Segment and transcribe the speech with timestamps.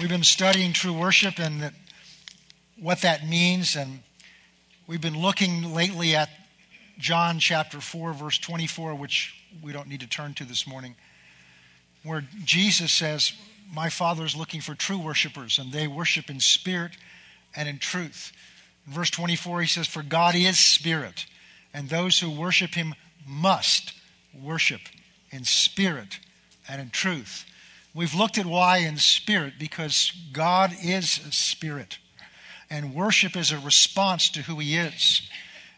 [0.00, 1.74] We've been studying true worship and that,
[2.78, 4.00] what that means, and
[4.86, 6.30] we've been looking lately at
[6.98, 10.94] John chapter 4, verse 24, which we don't need to turn to this morning,
[12.02, 13.34] where Jesus says,
[13.70, 16.92] My Father is looking for true worshipers, and they worship in spirit
[17.54, 18.32] and in truth.
[18.86, 21.26] In verse 24, he says, For God is spirit,
[21.74, 22.94] and those who worship him
[23.28, 23.92] must
[24.32, 24.80] worship
[25.30, 26.20] in spirit
[26.66, 27.44] and in truth.
[27.94, 31.98] We've looked at why in spirit because God is a spirit,
[32.68, 35.28] and worship is a response to who He is.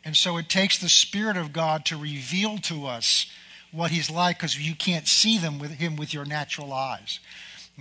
[0.05, 3.27] And so it takes the Spirit of God to reveal to us
[3.71, 7.21] what He's like because you can't see them with Him with your natural eyes.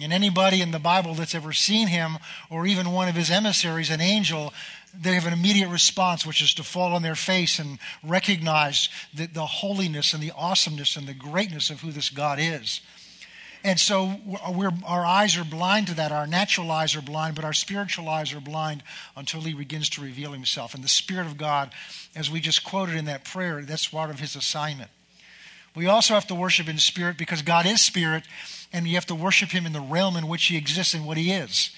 [0.01, 2.17] And anybody in the Bible that's ever seen Him,
[2.49, 4.53] or even one of His emissaries, an angel,
[4.93, 9.25] they have an immediate response, which is to fall on their face and recognize the,
[9.25, 12.81] the holiness and the awesomeness and the greatness of who this God is.
[13.63, 14.19] And so
[14.85, 16.11] our eyes are blind to that.
[16.11, 18.81] Our natural eyes are blind, but our spiritual eyes are blind
[19.15, 20.73] until He begins to reveal Himself.
[20.73, 21.71] And the Spirit of God,
[22.15, 24.89] as we just quoted in that prayer, that's part of His assignment.
[25.75, 28.23] We also have to worship in spirit because God is spirit,
[28.73, 31.17] and you have to worship Him in the realm in which He exists and what
[31.17, 31.69] He is.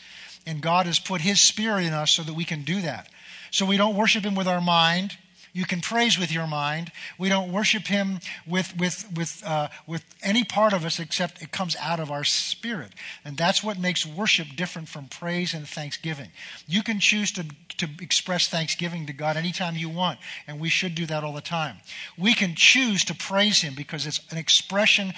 [0.48, 3.10] And God has put His Spirit in us so that we can do that.
[3.52, 5.18] So we don't worship Him with our mind.
[5.54, 6.92] You can praise with your mind.
[7.20, 11.52] We don't worship Him with, with, with, uh, with any part of us except it
[11.52, 12.94] comes out of our spirit.
[13.24, 16.30] And that's what makes worship different from praise and thanksgiving.
[16.68, 17.46] You can choose to,
[17.78, 21.42] to express thanksgiving to God anytime you want, and we should do that all the
[21.42, 21.78] time.
[22.18, 25.14] We can choose to praise Him because it's an expression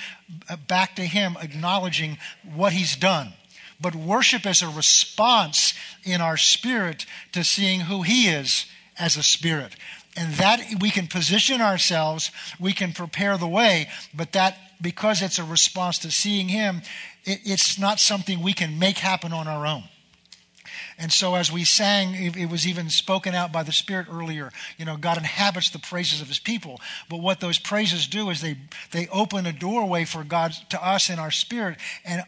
[0.68, 2.18] back to Him acknowledging
[2.54, 3.34] what He's done
[3.80, 5.74] but worship is a response
[6.06, 8.66] in our spirit to seeing who He is
[8.98, 9.76] as a spirit.
[10.16, 15.40] And that we can position ourselves, we can prepare the way, but that because it's
[15.40, 16.82] a response to seeing Him,
[17.24, 19.84] it, it's not something we can make happen on our own.
[20.98, 24.52] And so, as we sang, it was even spoken out by the Spirit earlier.
[24.78, 26.80] You know, God inhabits the praises of His people.
[27.10, 28.58] But what those praises do is they
[28.92, 32.24] they open a doorway for God to us in our spirit, and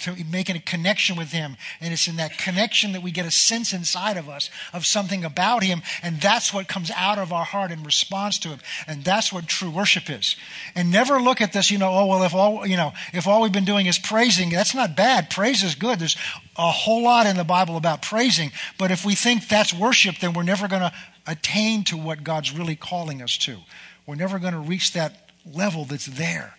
[0.00, 1.56] to making a connection with Him.
[1.80, 5.24] And it's in that connection that we get a sense inside of us of something
[5.24, 5.82] about Him.
[6.02, 8.60] And that's what comes out of our heart in response to Him.
[8.86, 10.36] And that's what true worship is.
[10.74, 13.42] And never look at this, you know, oh, well, if all, you know, if all
[13.42, 15.30] we've been doing is praising, that's not bad.
[15.30, 15.98] Praise is good.
[15.98, 16.16] There's
[16.58, 18.50] a whole lot in the Bible about praising.
[18.76, 20.92] But if we think that's worship, then we're never going to
[21.26, 23.58] attain to what God's really calling us to.
[24.06, 26.54] We're never going to reach that level that's there.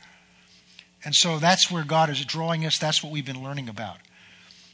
[1.04, 2.78] And so that's where God is drawing us.
[2.78, 3.98] That's what we've been learning about.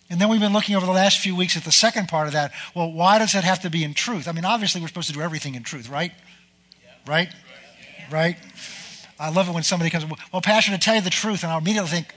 [0.09, 2.33] And then we've been looking over the last few weeks at the second part of
[2.33, 2.51] that.
[2.75, 4.27] Well, why does it have to be in truth?
[4.27, 6.11] I mean, obviously, we're supposed to do everything in truth, right?
[7.07, 7.29] Right?
[8.11, 8.37] Right?
[9.19, 11.59] I love it when somebody comes, well, Pastor, to tell you the truth, and I'll
[11.59, 12.13] immediately think,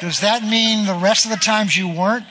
[0.00, 2.24] does that mean the rest of the times you weren't?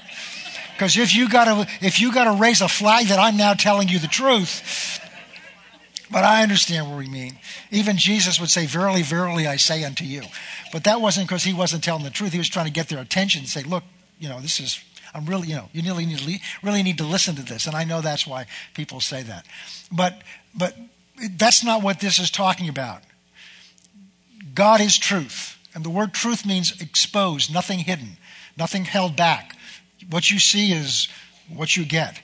[0.78, 3.54] Because if you got to if you got to raise a flag that I'm now
[3.56, 5.02] telling you the truth,
[6.12, 7.40] but I understand what we mean.
[7.72, 10.22] Even Jesus would say, Verily, verily, I say unto you.
[10.72, 12.32] But that wasn't because he wasn't telling the truth.
[12.32, 13.84] He was trying to get their attention and say, Look,
[14.20, 14.80] you know, this is,
[15.16, 17.66] I'm really, you know, you really need, to, really need to listen to this.
[17.66, 18.46] And I know that's why
[18.76, 19.48] people say that.
[19.92, 20.22] But,
[20.56, 20.76] but
[21.32, 23.02] that's not what this is talking about.
[24.54, 25.58] God is truth.
[25.74, 28.18] And the word truth means exposed, nothing hidden,
[28.58, 29.57] nothing held back.
[30.10, 31.08] What you see is
[31.48, 32.20] what you get.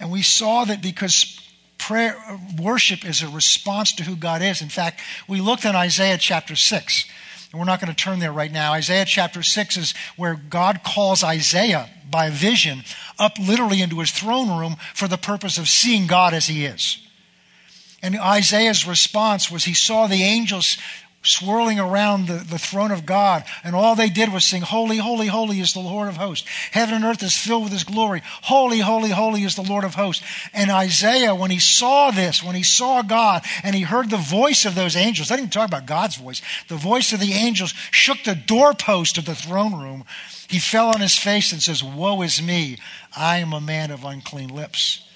[0.00, 1.38] And we saw that because
[1.78, 2.16] prayer,
[2.60, 4.62] worship is a response to who God is.
[4.62, 7.04] In fact, we looked in Isaiah chapter 6,
[7.50, 8.72] and we're not going to turn there right now.
[8.72, 12.82] Isaiah chapter 6 is where God calls Isaiah by vision
[13.18, 16.98] up literally into his throne room for the purpose of seeing God as he is.
[18.02, 20.76] And Isaiah's response was he saw the angels
[21.22, 23.44] swirling around the, the throne of God.
[23.62, 26.48] And all they did was sing, Holy, holy, holy is the Lord of hosts.
[26.72, 28.22] Heaven and earth is filled with his glory.
[28.24, 30.24] Holy, holy, holy is the Lord of hosts.
[30.52, 34.64] And Isaiah, when he saw this, when he saw God and he heard the voice
[34.64, 38.24] of those angels, I didn't talk about God's voice, the voice of the angels shook
[38.24, 40.04] the doorpost of the throne room.
[40.48, 42.78] He fell on his face and says, Woe is me.
[43.16, 45.08] I am a man of unclean lips.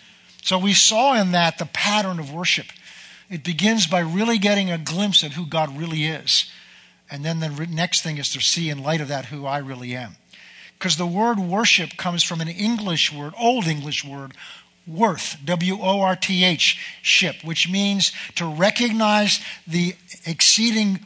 [0.42, 2.66] So we saw in that the pattern of worship.
[3.28, 6.50] It begins by really getting a glimpse at who God really is.
[7.10, 9.94] And then the next thing is to see in light of that who I really
[9.94, 10.16] am.
[10.78, 14.34] Because the word worship comes from an English word, Old English word,
[14.86, 21.00] worth, W O R T H, ship, which means to recognize the exceeding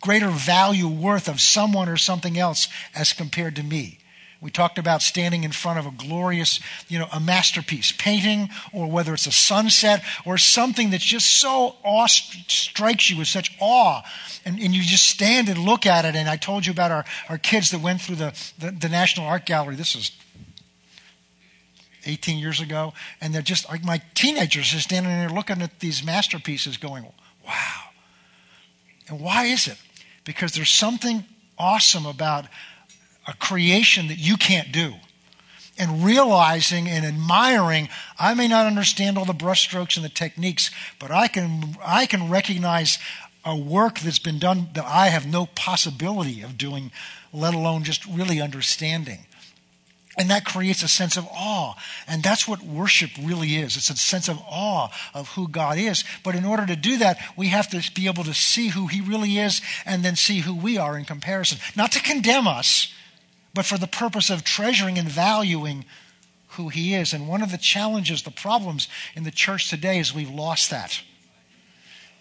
[0.00, 3.97] greater value worth of someone or something else as compared to me.
[4.40, 8.88] We talked about standing in front of a glorious, you know, a masterpiece, painting, or
[8.88, 14.02] whether it's a sunset or something that's just so awe strikes you with such awe.
[14.44, 16.14] And, and you just stand and look at it.
[16.14, 19.26] And I told you about our, our kids that went through the, the, the National
[19.26, 19.74] Art Gallery.
[19.74, 20.12] This is
[22.06, 26.04] 18 years ago, and they're just like my teenagers are standing there looking at these
[26.04, 27.04] masterpieces going,
[27.46, 27.82] wow.
[29.08, 29.78] And why is it?
[30.24, 31.24] Because there's something
[31.58, 32.46] awesome about
[33.28, 34.94] a creation that you can't do.
[35.78, 37.88] And realizing and admiring,
[38.18, 42.28] I may not understand all the brushstrokes and the techniques, but I can, I can
[42.28, 42.98] recognize
[43.44, 46.90] a work that's been done that I have no possibility of doing,
[47.32, 49.26] let alone just really understanding.
[50.18, 51.74] And that creates a sense of awe.
[52.08, 53.76] And that's what worship really is.
[53.76, 56.02] It's a sense of awe of who God is.
[56.24, 59.00] But in order to do that, we have to be able to see who He
[59.00, 61.58] really is and then see who we are in comparison.
[61.76, 62.92] Not to condemn us,
[63.54, 65.84] but for the purpose of treasuring and valuing
[66.50, 67.12] who He is.
[67.12, 71.02] And one of the challenges, the problems in the church today is we've lost that.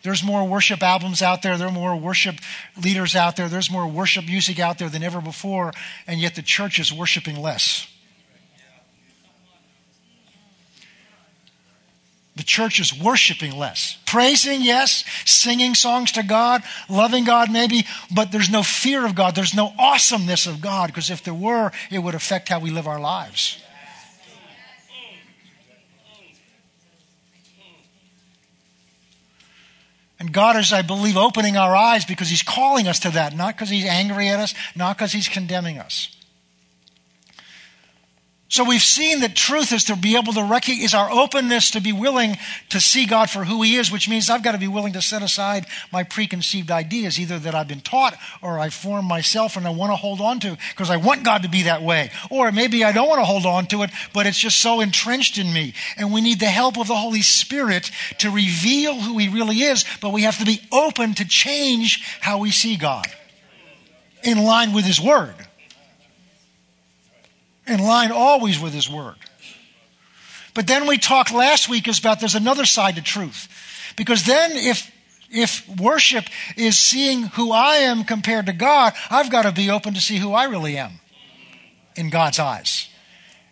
[0.04, 1.58] There's more worship albums out there.
[1.58, 2.36] There are more worship
[2.82, 3.50] leaders out there.
[3.50, 5.74] There's more worship music out there than ever before,
[6.06, 7.88] and yet the church is worshiping less.
[12.38, 13.98] The church is worshiping less.
[14.06, 15.04] Praising, yes.
[15.25, 16.62] Singing songs to God.
[16.88, 17.88] Loving God, maybe.
[18.13, 19.34] But there's no fear of God.
[19.34, 20.88] There's no awesomeness of God.
[20.88, 23.57] Because if there were, it would affect how we live our lives.
[30.19, 33.56] And God is, I believe, opening our eyes because He's calling us to that, not
[33.56, 36.17] because He's angry at us, not because He's condemning us.
[38.50, 41.92] So we've seen that truth is to be able to recognize, our openness to be
[41.92, 42.38] willing
[42.70, 45.02] to see God for who He is, which means I've got to be willing to
[45.02, 49.68] set aside my preconceived ideas, either that I've been taught or I form myself and
[49.68, 52.10] I want to hold on to because I want God to be that way.
[52.32, 55.38] Or maybe I don't want to hold on to it, but it's just so entrenched
[55.38, 55.74] in me.
[55.98, 59.84] And we need the help of the Holy Spirit to reveal who He really is,
[60.00, 63.08] but we have to be open to change how we see God
[64.24, 65.36] in line with His Word
[67.68, 69.16] in line always with His Word.
[70.54, 73.48] But then we talked last week about there's another side to truth.
[73.96, 74.92] Because then if
[75.30, 76.25] if worship
[76.56, 80.18] is seeing who I am compared to God, I've got to be open to see
[80.18, 81.00] who I really am
[81.96, 82.88] in God's eyes.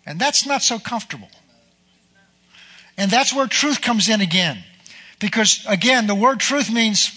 [0.05, 1.29] And that's not so comfortable.
[2.97, 4.63] And that's where truth comes in again.
[5.19, 7.11] Because again, the word truth means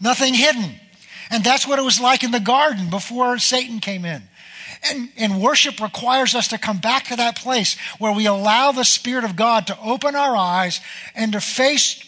[0.00, 0.80] nothing hidden.
[1.30, 4.22] And that's what it was like in the garden before Satan came in.
[4.82, 8.84] And, and worship requires us to come back to that place where we allow the
[8.84, 10.80] Spirit of God to open our eyes
[11.14, 12.04] and to face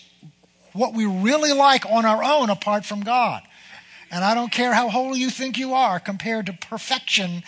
[0.73, 3.43] what we really like on our own apart from God.
[4.11, 7.43] And I don't care how holy you think you are compared to perfection,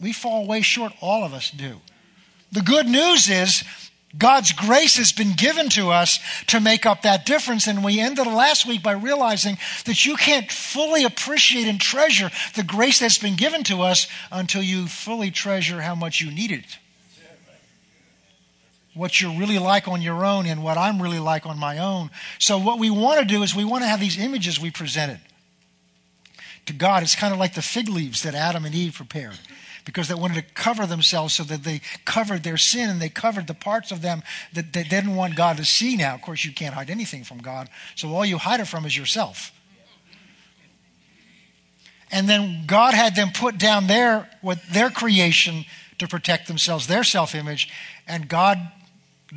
[0.00, 0.92] we fall way short.
[1.00, 1.80] All of us do.
[2.50, 3.64] The good news is
[4.16, 7.66] God's grace has been given to us to make up that difference.
[7.66, 12.62] And we ended last week by realizing that you can't fully appreciate and treasure the
[12.62, 16.78] grace that's been given to us until you fully treasure how much you need it.
[18.94, 22.10] What you're really like on your own and what I'm really like on my own.
[22.38, 25.18] So, what we want to do is we want to have these images we presented
[26.66, 27.02] to God.
[27.02, 29.40] It's kind of like the fig leaves that Adam and Eve prepared
[29.84, 33.46] because they wanted to cover themselves so that they covered their sin and they covered
[33.46, 34.22] the parts of them
[34.52, 36.14] that they didn't want God to see now.
[36.14, 38.96] Of course, you can't hide anything from God, so all you hide it from is
[38.96, 39.52] yourself.
[42.10, 45.64] And then God had them put down their what their creation
[45.98, 47.68] to protect themselves, their self-image,
[48.06, 48.58] and God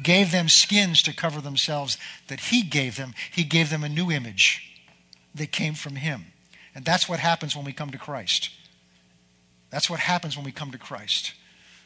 [0.01, 3.13] gave them skins to cover themselves that He gave them.
[3.31, 4.79] He gave them a new image
[5.33, 6.25] that came from Him.
[6.75, 8.51] And that's what happens when we come to Christ.
[9.69, 11.33] That's what happens when we come to Christ.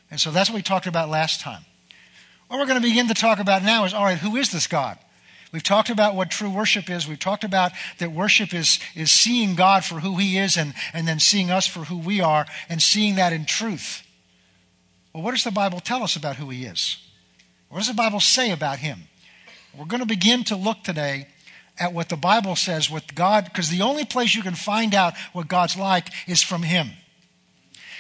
[0.10, 1.66] And so that's what we talked about last time.
[2.48, 4.68] What we're going to begin to talk about now is all right, who is this
[4.68, 4.98] God?
[5.52, 7.08] We've talked about what true worship is.
[7.08, 11.08] We've talked about that worship is, is seeing God for who He is and, and
[11.08, 14.04] then seeing us for who we are and seeing that in truth.
[15.14, 16.98] Well, what does the Bible tell us about who He is?
[17.68, 19.00] What does the Bible say about Him?
[19.78, 21.28] We're going to begin to look today
[21.78, 25.14] at what the Bible says, what God, because the only place you can find out
[25.34, 26.92] what God's like is from Him.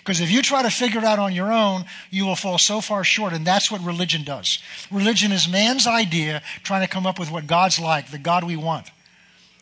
[0.03, 2.81] Because if you try to figure it out on your own, you will fall so
[2.81, 3.33] far short.
[3.33, 4.59] And that's what religion does.
[4.89, 8.55] Religion is man's idea trying to come up with what God's like, the God we
[8.55, 8.89] want.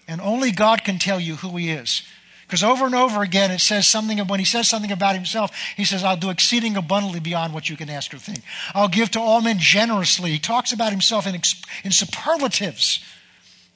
[0.08, 2.03] And only God can tell you who He is.
[2.48, 5.84] Because over and over again, it says something, when He says something about Himself, He
[5.84, 8.41] says, I'll do exceeding abundantly beyond what you can ask or think.
[8.74, 10.31] I'll give to all men generously.
[10.31, 11.36] He talks about Himself in,
[11.84, 13.03] in superlatives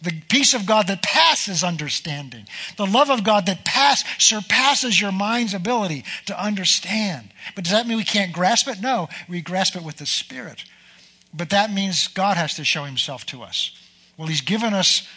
[0.04, 2.46] the peace of God that passes understanding,
[2.78, 7.30] the love of God that pass, surpasses your mind's ability to understand.
[7.56, 8.82] But does that mean we can't grasp it?
[8.82, 10.66] No, we grasp it with the Spirit.
[11.34, 13.72] But that means God has to show himself to us.
[14.18, 15.08] Well, he's given us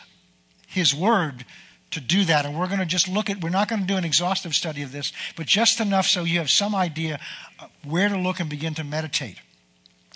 [0.67, 1.45] his word
[1.91, 2.47] to do that.
[2.47, 4.83] And we're going to just look at, we're not going to do an exhaustive study
[4.83, 7.21] of this, but just enough so you have some idea
[7.85, 9.37] where to look and begin to meditate.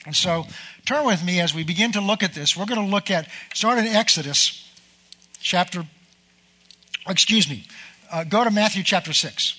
[0.07, 0.47] And so
[0.87, 2.57] turn with me as we begin to look at this.
[2.57, 4.67] We're going to look at, start in Exodus
[5.41, 5.85] chapter,
[7.09, 7.67] excuse me,
[8.11, 9.57] uh, go to Matthew chapter 6.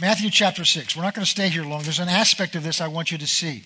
[0.00, 0.96] Matthew chapter 6.
[0.96, 1.82] We're not going to stay here long.
[1.82, 3.64] There's an aspect of this I want you to see.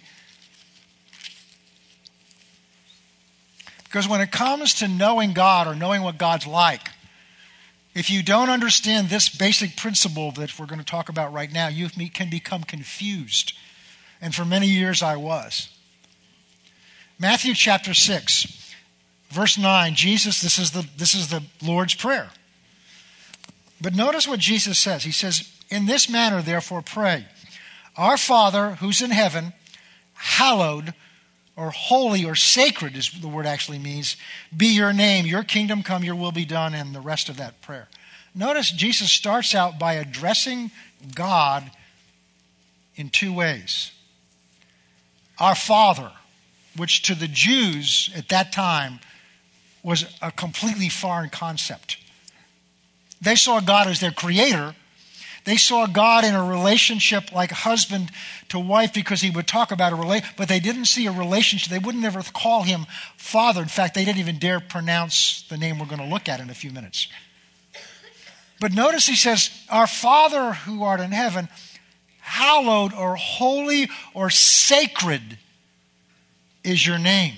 [3.84, 6.88] Because when it comes to knowing God or knowing what God's like,
[7.94, 11.68] if you don't understand this basic principle that we're going to talk about right now,
[11.68, 13.52] you can become confused.
[14.22, 15.68] And for many years I was.
[17.18, 18.72] Matthew chapter 6,
[19.30, 22.30] verse 9, Jesus, this is the, this is the Lord's Prayer.
[23.80, 25.02] But notice what Jesus says.
[25.02, 27.26] He says, In this manner, therefore, pray.
[27.96, 29.52] Our Father who's in heaven,
[30.14, 30.94] hallowed
[31.56, 34.16] or holy or sacred is the word actually means
[34.56, 37.60] be your name your kingdom come your will be done and the rest of that
[37.60, 37.88] prayer
[38.34, 40.70] notice jesus starts out by addressing
[41.14, 41.70] god
[42.96, 43.90] in two ways
[45.42, 46.10] our father
[46.76, 48.98] which to the jews at that time
[49.82, 51.98] was a completely foreign concept
[53.20, 54.74] they saw god as their creator
[55.44, 58.10] they saw God in a relationship like husband
[58.50, 61.70] to wife because he would talk about a relationship, but they didn't see a relationship.
[61.70, 63.60] They wouldn't ever call him father.
[63.60, 66.48] In fact, they didn't even dare pronounce the name we're going to look at in
[66.48, 67.08] a few minutes.
[68.60, 71.48] But notice he says, Our Father who art in heaven,
[72.22, 75.38] hallowed or holy or sacred
[76.64, 77.34] is your name.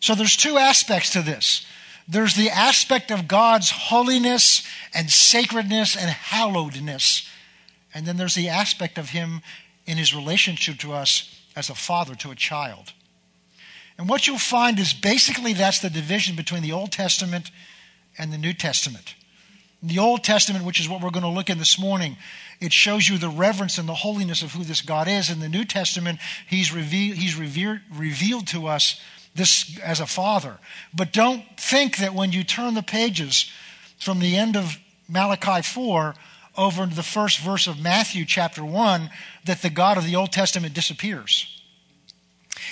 [0.00, 1.66] So there's two aspects to this.
[2.08, 7.28] There's the aspect of God's holiness and sacredness and hallowedness.
[7.94, 9.42] And then there's the aspect of Him
[9.86, 12.92] in His relationship to us as a father to a child.
[13.98, 17.50] And what you'll find is basically that's the division between the Old Testament
[18.16, 19.14] and the New Testament.
[19.82, 22.16] In the Old Testament, which is what we're going to look in this morning,
[22.60, 25.30] it shows you the reverence and the holiness of who this God is.
[25.30, 29.00] In the New Testament, He's, revealed, he's revered, revealed to us
[29.34, 30.58] this as a father.
[30.94, 33.50] But don't think that when you turn the pages
[33.98, 36.14] from the end of Malachi 4
[36.56, 39.10] over to the first verse of Matthew chapter 1
[39.44, 41.60] that the God of the Old Testament disappears.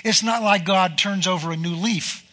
[0.05, 2.28] It's not like God turns over a new leaf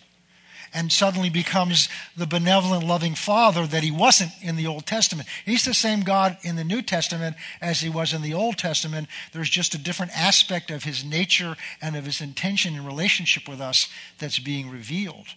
[0.76, 5.28] and suddenly becomes the benevolent, loving Father that he wasn't in the Old Testament.
[5.46, 9.08] He's the same God in the New Testament as he was in the Old Testament.
[9.32, 13.62] There's just a different aspect of his nature and of his intention in relationship with
[13.62, 13.88] us
[14.20, 15.28] that's being revealed.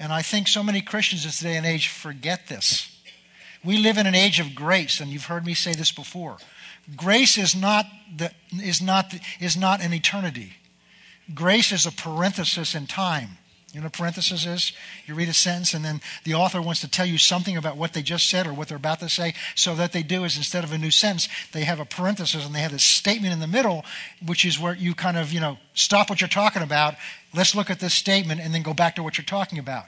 [0.00, 2.92] And I think so many Christians in today and age forget this.
[3.64, 6.38] We live in an age of grace, and you've heard me say this before.
[6.96, 10.54] Grace is not, the, is not, is not an eternity.
[11.32, 13.38] Grace is a parenthesis in time.
[13.76, 14.72] You know what parenthesis is?
[15.04, 17.92] You read a sentence and then the author wants to tell you something about what
[17.92, 19.34] they just said or what they're about to say.
[19.54, 22.54] So that they do is instead of a new sentence, they have a parenthesis and
[22.54, 23.84] they have this statement in the middle,
[24.24, 26.94] which is where you kind of, you know, stop what you're talking about.
[27.34, 29.84] Let's look at this statement and then go back to what you're talking about.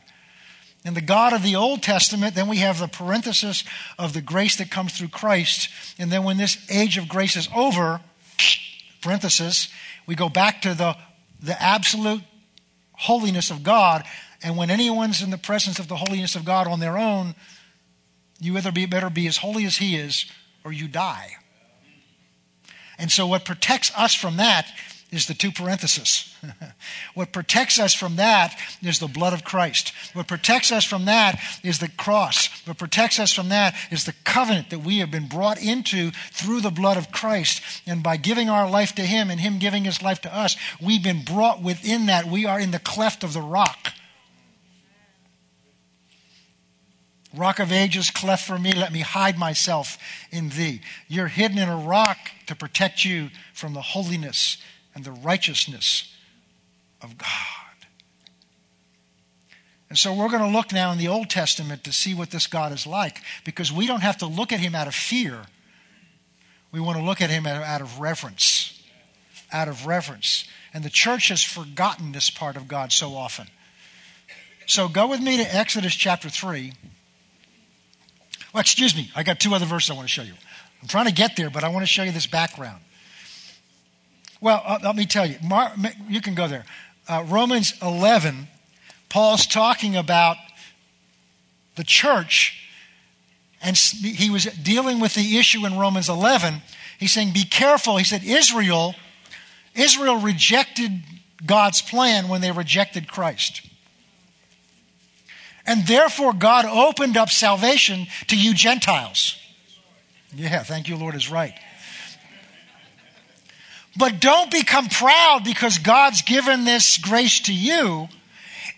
[0.84, 3.64] In the God of the Old Testament, then we have the parenthesis
[3.98, 5.70] of the grace that comes through Christ.
[5.98, 8.02] And then when this age of grace is over,
[9.00, 9.70] parenthesis,
[10.06, 10.94] we go back to the,
[11.40, 12.20] the absolute
[12.98, 14.04] holiness of God.
[14.42, 17.34] And when anyone's in the presence of the holiness of God on their own,
[18.38, 20.26] you either be, better be as holy as He is
[20.64, 21.36] or you die.
[22.98, 24.70] And so, what protects us from that
[25.10, 26.34] is the two parentheses.
[27.14, 29.92] what protects us from that is the blood of Christ.
[30.12, 32.48] What protects us from that is the cross.
[32.66, 36.60] What protects us from that is the covenant that we have been brought into through
[36.60, 37.62] the blood of Christ.
[37.86, 41.02] And by giving our life to Him and Him giving His life to us, we've
[41.02, 42.26] been brought within that.
[42.26, 43.94] We are in the cleft of the rock.
[47.34, 49.98] Rock of ages, cleft for me, let me hide myself
[50.30, 50.80] in thee.
[51.08, 54.58] You're hidden in a rock to protect you from the holiness
[54.98, 56.12] and the righteousness
[57.00, 57.28] of God.
[59.88, 62.48] And so we're going to look now in the Old Testament to see what this
[62.48, 65.42] God is like because we don't have to look at him out of fear.
[66.72, 68.82] We want to look at him out of reverence.
[69.52, 70.48] Out of reverence.
[70.74, 73.46] And the church has forgotten this part of God so often.
[74.66, 76.72] So go with me to Exodus chapter 3.
[78.52, 80.34] Well, excuse me, I got two other verses I want to show you.
[80.82, 82.80] I'm trying to get there, but I want to show you this background.
[84.40, 85.36] Well, uh, let me tell you.
[85.42, 85.72] Mar-
[86.08, 86.64] you can go there.
[87.08, 88.48] Uh, Romans 11,
[89.08, 90.36] Paul's talking about
[91.76, 92.68] the church,
[93.62, 96.62] and he was dealing with the issue in Romans 11.
[96.98, 97.96] He's saying, Be careful.
[97.96, 98.94] He said, Israel,
[99.74, 101.02] Israel rejected
[101.44, 103.62] God's plan when they rejected Christ.
[105.66, 109.36] And therefore, God opened up salvation to you Gentiles.
[110.34, 111.54] Yeah, thank you, Lord, is right.
[113.98, 118.08] But don't become proud because God's given this grace to you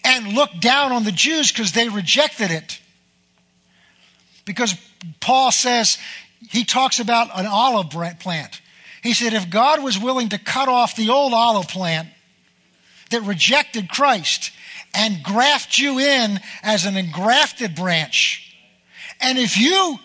[0.03, 2.81] and look down on the Jews because they rejected it.
[4.47, 4.75] Because
[5.21, 5.99] Paul says,
[6.49, 8.63] he talks about an olive plant.
[9.03, 12.09] He said, if God was willing to cut off the old olive plant
[13.11, 14.53] that rejected Christ
[14.95, 18.57] and graft you in as an engrafted branch,
[19.21, 19.99] and if you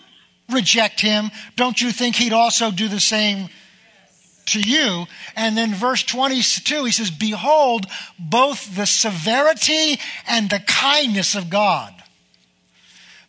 [0.52, 3.48] reject him, don't you think he'd also do the same
[4.46, 5.06] to you.
[5.34, 7.86] And then verse 22, he says, Behold,
[8.18, 11.92] both the severity and the kindness of God.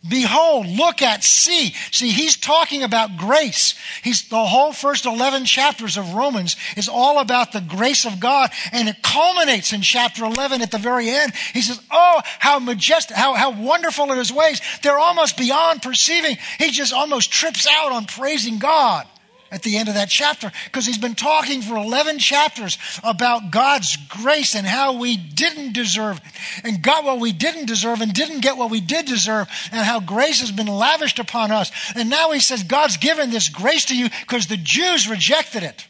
[0.08, 1.74] Behold, look at, see.
[1.90, 3.74] See, he's talking about grace.
[4.02, 8.50] He's the whole first 11 chapters of Romans is all about the grace of God.
[8.72, 11.32] And it culminates in chapter 11 at the very end.
[11.52, 14.60] He says, Oh, how majestic, how, how wonderful are his ways.
[14.82, 16.38] They're almost beyond perceiving.
[16.58, 19.06] He just almost trips out on praising God
[19.50, 23.96] at the end of that chapter because he's been talking for 11 chapters about God's
[24.08, 26.20] grace and how we didn't deserve
[26.64, 30.00] and got what we didn't deserve and didn't get what we did deserve and how
[30.00, 31.70] grace has been lavished upon us.
[31.94, 35.86] And now he says God's given this grace to you because the Jews rejected it.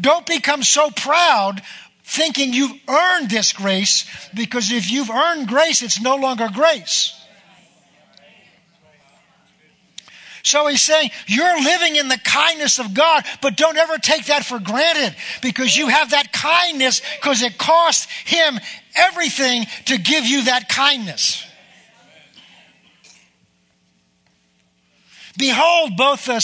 [0.00, 1.62] Don't become so proud
[2.04, 4.04] thinking you've earned this grace
[4.34, 7.19] because if you've earned grace, it's no longer grace.
[10.42, 14.44] So he's saying, you're living in the kindness of God, but don't ever take that
[14.44, 18.58] for granted because you have that kindness because it cost him
[18.94, 21.46] everything to give you that kindness.
[25.38, 26.40] Behold both the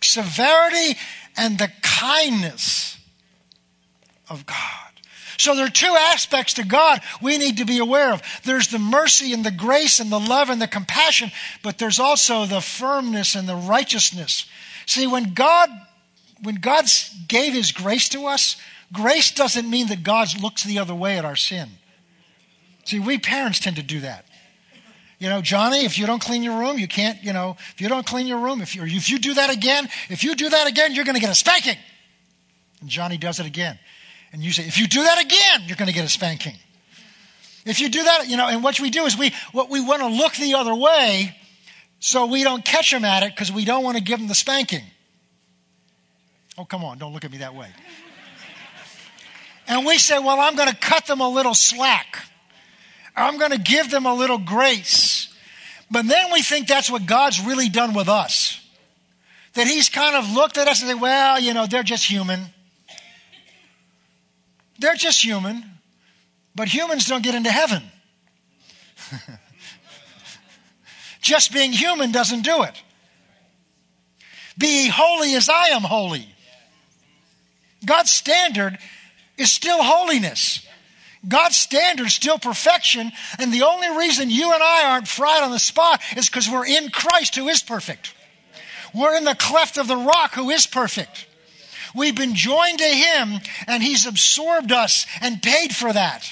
[0.00, 0.98] severity
[1.36, 2.98] and the kindness
[4.28, 4.85] of God.
[5.38, 8.22] So there are two aspects to God we need to be aware of.
[8.44, 11.30] There's the mercy and the grace and the love and the compassion,
[11.62, 14.46] but there's also the firmness and the righteousness.
[14.86, 15.68] See, when God
[16.42, 16.84] when God
[17.28, 18.56] gave his grace to us,
[18.92, 21.70] grace doesn't mean that God looks the other way at our sin.
[22.84, 24.26] See, we parents tend to do that.
[25.18, 27.88] You know, Johnny, if you don't clean your room, you can't, you know, if you
[27.88, 30.68] don't clean your room, if you, if you do that again, if you do that
[30.68, 31.76] again, you're going to get a spanking.
[32.82, 33.78] And Johnny does it again.
[34.36, 36.56] And you say, if you do that again, you're going to get a spanking.
[37.64, 40.02] If you do that, you know, and what we do is we, what we want
[40.02, 41.34] to look the other way
[42.00, 44.34] so we don't catch them at it because we don't want to give them the
[44.34, 44.82] spanking.
[46.58, 47.68] Oh, come on, don't look at me that way.
[49.68, 52.22] And we say, well, I'm going to cut them a little slack.
[53.16, 55.34] I'm going to give them a little grace.
[55.90, 58.62] But then we think that's what God's really done with us.
[59.54, 62.52] That He's kind of looked at us and said, well, you know, they're just human.
[64.78, 65.64] They're just human,
[66.54, 67.82] but humans don't get into heaven.
[71.20, 72.82] just being human doesn't do it.
[74.58, 76.26] Be holy as I am holy.
[77.84, 78.78] God's standard
[79.36, 80.66] is still holiness.
[81.26, 85.50] God's standard is still perfection, and the only reason you and I aren't fried on
[85.50, 88.14] the spot is because we're in Christ who is perfect.
[88.94, 91.26] We're in the cleft of the rock who is perfect.
[91.96, 96.30] We've been joined to Him and He's absorbed us and paid for that.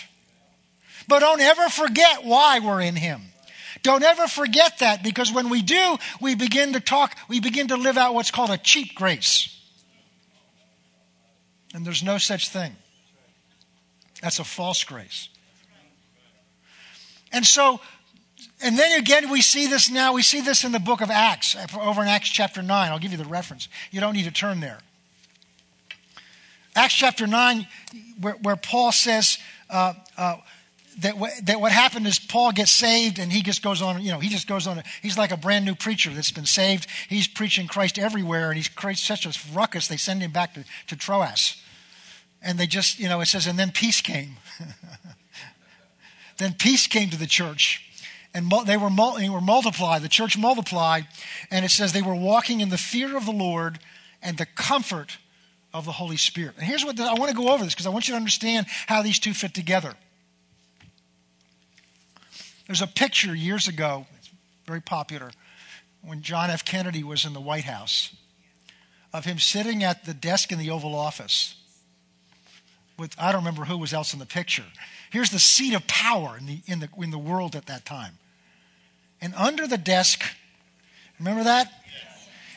[1.09, 3.22] But don't ever forget why we're in Him.
[3.83, 7.77] Don't ever forget that because when we do, we begin to talk, we begin to
[7.77, 9.50] live out what's called a cheap grace.
[11.74, 12.77] And there's no such thing.
[14.22, 15.29] That's a false grace.
[17.31, 17.81] And so,
[18.62, 20.14] and then again, we see this now.
[20.14, 22.92] We see this in the book of Acts, over in Acts chapter 9.
[22.92, 23.68] I'll give you the reference.
[23.90, 24.79] You don't need to turn there.
[26.76, 27.66] Acts chapter 9,
[28.20, 29.38] where, where Paul says
[29.70, 30.37] uh, uh,
[31.00, 34.10] that, w- that what happened is Paul gets saved and he just goes on, you
[34.10, 34.82] know, he just goes on.
[35.00, 36.88] He's like a brand new preacher that's been saved.
[37.08, 40.64] He's preaching Christ everywhere and he's creates such a ruckus, they send him back to,
[40.88, 41.62] to Troas.
[42.42, 44.37] And they just, you know, it says, and then peace came.
[46.38, 47.84] then peace came to the church
[48.34, 50.02] and they were, they were multiplied.
[50.02, 51.06] The church multiplied,
[51.52, 53.78] and it says they were walking in the fear of the Lord
[54.20, 55.18] and the comfort
[55.74, 56.54] of the Holy Spirit.
[56.56, 58.16] And here's what the, I want to go over this because I want you to
[58.16, 59.94] understand how these two fit together.
[62.66, 64.30] There's a picture years ago, it's
[64.66, 65.32] very popular,
[66.00, 66.64] when John F.
[66.64, 68.14] Kennedy was in the White House,
[69.12, 71.56] of him sitting at the desk in the Oval Office
[72.96, 74.64] with I don't remember who was else in the picture.
[75.10, 78.18] Here's the seat of power in the in the in the world at that time.
[79.20, 80.22] And under the desk,
[81.18, 81.72] remember that?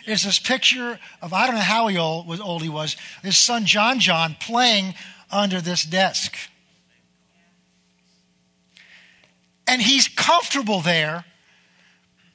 [0.08, 4.00] Is this picture of, I don't know how old, old he was, his son John
[4.00, 4.96] John playing
[5.30, 6.36] under this desk.
[9.68, 11.26] And he's comfortable there,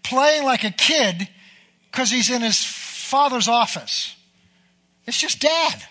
[0.03, 1.29] playing like a kid,
[1.91, 4.15] because he's in his father's office.
[5.07, 5.83] It's just dad.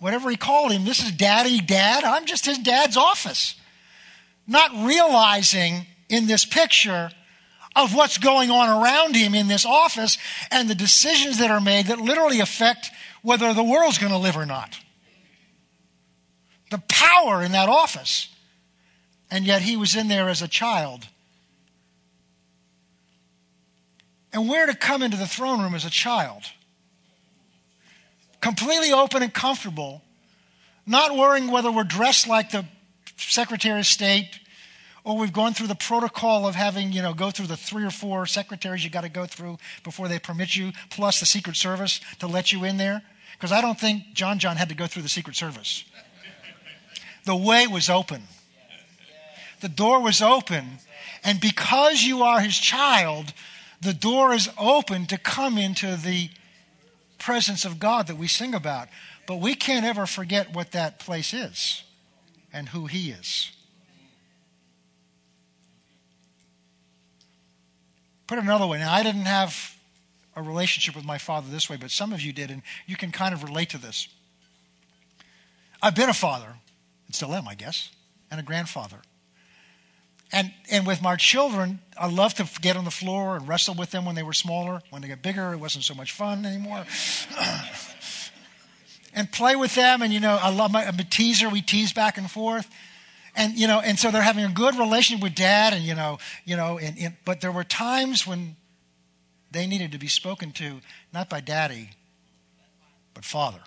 [0.00, 2.04] whatever he called him, this is daddy, dad.
[2.04, 3.54] I'm just his dad's office.
[4.46, 7.10] Not realizing in this picture
[7.76, 10.18] of what's going on around him in this office
[10.50, 12.90] and the decisions that are made that literally affect
[13.22, 14.78] whether the world's going to live or not.
[16.70, 18.28] The power in that office.
[19.30, 21.06] And yet he was in there as a child.
[24.32, 26.44] And where to come into the throne room as a child
[28.40, 30.02] completely open and comfortable,
[30.86, 32.64] not worrying whether we're dressed like the
[33.16, 34.40] Secretary of State
[35.04, 37.90] or we've gone through the protocol of having, you know, go through the three or
[37.90, 42.00] four secretaries you got to go through before they permit you, plus the Secret Service
[42.18, 43.02] to let you in there.
[43.32, 45.84] Because I don't think John John had to go through the Secret Service.
[47.24, 48.22] The way was open.
[49.60, 50.78] The door was open.
[51.24, 53.32] And because you are his child,
[53.80, 56.30] the door is open to come into the
[57.18, 58.88] presence of God that we sing about.
[59.26, 61.84] But we can't ever forget what that place is
[62.52, 63.52] and who He is.
[68.30, 69.74] Put it another way, now I didn't have
[70.36, 73.10] a relationship with my father this way, but some of you did, and you can
[73.10, 74.06] kind of relate to this.
[75.82, 76.54] I've been a father,
[77.06, 77.90] and still am, I guess,
[78.30, 78.98] and a grandfather.
[80.30, 83.90] And, and with my children, I love to get on the floor and wrestle with
[83.90, 84.80] them when they were smaller.
[84.90, 86.86] When they got bigger, it wasn't so much fun anymore.
[89.12, 90.02] and play with them.
[90.02, 91.48] And, you know, I love my, a teaser.
[91.48, 92.70] We tease back and forth.
[93.36, 95.72] And, you know, and so they're having a good relationship with dad.
[95.72, 98.56] And, you know, you know, and, and, but there were times when
[99.50, 100.80] they needed to be spoken to,
[101.12, 101.90] not by daddy,
[103.14, 103.60] but father.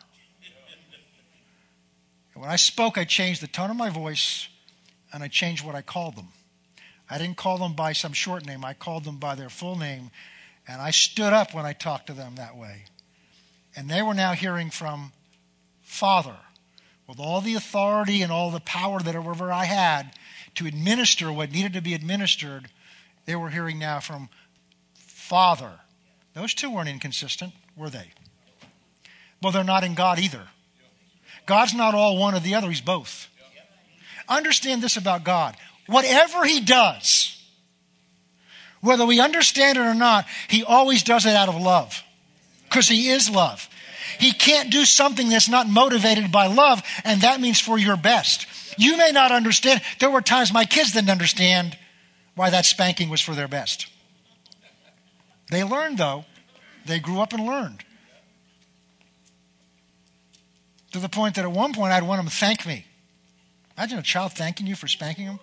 [2.34, 4.48] And when I spoke, I changed the tone of my voice
[5.12, 6.30] and I changed what I called them.
[7.10, 10.10] I didn't call them by some short name, I called them by their full name.
[10.68, 12.86] And I stood up when I talked to them that way.
[13.76, 15.12] And they were now hearing from
[15.82, 16.38] Father
[17.08, 20.14] with all the authority and all the power that ever I had
[20.56, 22.70] to administer what needed to be administered.
[23.26, 24.30] They were hearing now from
[24.96, 25.80] Father.
[26.34, 28.12] Those two weren't inconsistent, were they?
[29.42, 30.48] Well, they're not in God either.
[31.46, 33.28] God's not all one or the other, He's both.
[34.30, 37.42] Understand this about God whatever he does,
[38.82, 42.04] whether we understand it or not, he always does it out of love
[42.66, 43.70] because he is love.
[44.20, 48.48] He can't do something that's not motivated by love, and that means for your best.
[48.78, 49.82] You may not understand.
[50.00, 51.78] There were times my kids didn't understand
[52.36, 53.88] why that spanking was for their best.
[55.52, 56.26] They learned, though.
[56.86, 57.84] They grew up and learned.
[60.92, 62.86] To the point that at one point I'd want them to thank me.
[63.78, 65.40] Imagine a child thanking you for spanking them.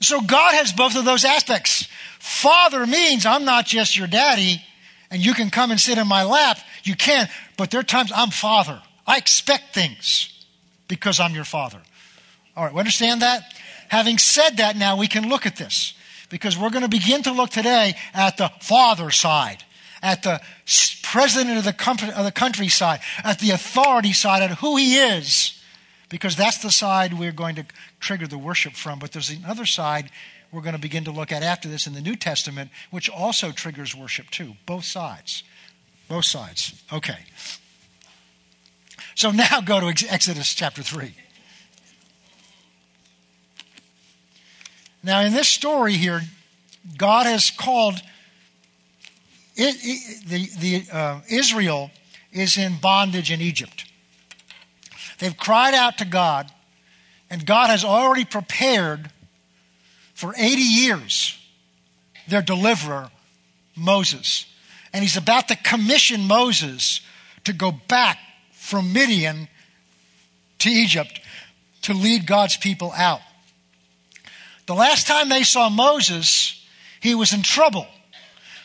[0.00, 1.88] So God has both of those aspects.
[2.18, 4.62] Father means I'm not just your daddy
[5.10, 6.58] and you can come and sit in my lap.
[6.84, 8.82] You can, but there are times I'm father.
[9.06, 10.44] I expect things
[10.86, 11.80] because I'm your father.
[12.56, 13.42] All right, we understand that?
[13.88, 15.94] Having said that, now we can look at this
[16.28, 19.64] because we're going to begin to look today at the father side,
[20.02, 20.40] at the
[21.02, 25.58] president of the, of the country side, at the authority side, at who he is
[26.08, 27.64] because that's the side we're going to
[28.00, 28.98] trigger the worship from.
[28.98, 30.10] But there's another side
[30.52, 33.52] we're going to begin to look at after this in the New Testament, which also
[33.52, 34.54] triggers worship too.
[34.66, 35.42] Both sides.
[36.08, 36.82] Both sides.
[36.92, 37.18] Okay.
[39.14, 41.14] So now go to Exodus chapter 3.
[45.02, 46.22] Now, in this story here,
[46.96, 48.00] God has called
[49.56, 51.90] it, it, the, the uh, Israel
[52.32, 53.84] is in bondage in Egypt.
[55.18, 56.50] They've cried out to God,
[57.28, 59.10] and God has already prepared
[60.18, 61.38] for 80 years
[62.26, 63.08] their deliverer,
[63.76, 64.46] Moses.
[64.92, 67.00] And he's about to commission Moses
[67.44, 68.18] to go back
[68.50, 69.46] from Midian
[70.58, 71.20] to Egypt
[71.82, 73.20] to lead God's people out.
[74.66, 76.66] The last time they saw Moses,
[77.00, 77.86] he was in trouble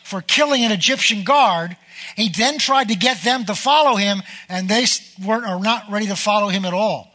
[0.02, 1.76] for killing an Egyptian guard
[2.16, 4.84] he then tried to get them to follow him, and they
[5.24, 7.10] weren't or not ready to follow him at all.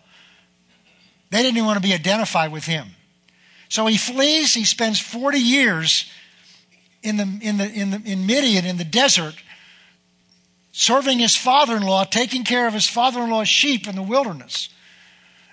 [1.30, 2.88] They didn't even want to be identified with him.
[3.69, 4.53] So he flees.
[4.53, 6.12] He spends 40 years
[7.03, 9.36] in, the, in, the, in, the, in Midian, in the desert,
[10.71, 14.01] serving his father in law, taking care of his father in law's sheep in the
[14.01, 14.69] wilderness.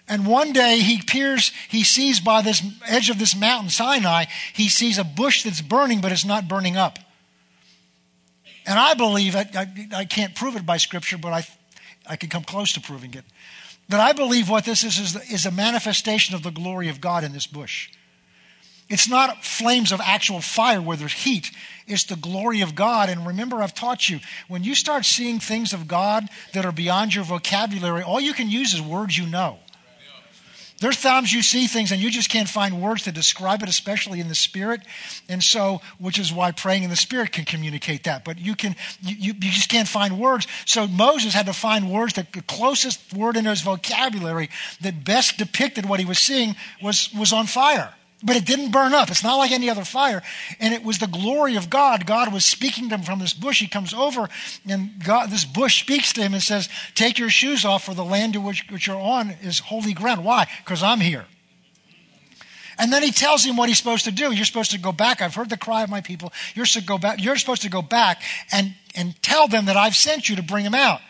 [0.08, 4.68] And one day he appears, he sees by this edge of this mountain, Sinai, he
[4.68, 6.98] sees a bush that's burning, but it's not burning up.
[8.64, 11.46] And I believe, I, I, I can't prove it by Scripture, but I,
[12.08, 13.24] I can come close to proving it,
[13.88, 17.22] that I believe what this is is, is a manifestation of the glory of God
[17.24, 17.90] in this bush.
[18.88, 21.50] It's not flames of actual fire where there's heat.
[21.88, 23.08] It's the glory of God.
[23.08, 27.14] And remember, I've taught you, when you start seeing things of God that are beyond
[27.14, 29.58] your vocabulary, all you can use is words you know.
[30.78, 34.20] There's times you see things and you just can't find words to describe it, especially
[34.20, 34.82] in the spirit.
[35.26, 38.26] And so, which is why praying in the spirit can communicate that.
[38.26, 40.46] But you can, you, you, just can't find words.
[40.66, 44.50] So Moses had to find words that the closest word in his vocabulary
[44.82, 48.94] that best depicted what he was seeing was, was on fire but it didn't burn
[48.94, 49.10] up.
[49.10, 50.22] It's not like any other fire.
[50.58, 52.06] And it was the glory of God.
[52.06, 53.60] God was speaking to him from this bush.
[53.60, 54.28] He comes over,
[54.66, 58.04] and God, this bush speaks to him and says, Take your shoes off, for the
[58.04, 60.24] land to which, which you're on is holy ground.
[60.24, 60.48] Why?
[60.64, 61.26] Because I'm here.
[62.78, 64.32] And then he tells him what he's supposed to do.
[64.32, 65.22] You're supposed to go back.
[65.22, 66.32] I've heard the cry of my people.
[66.54, 69.76] You're supposed to go back, You're supposed to go back and, and tell them that
[69.76, 71.00] I've sent you to bring them out.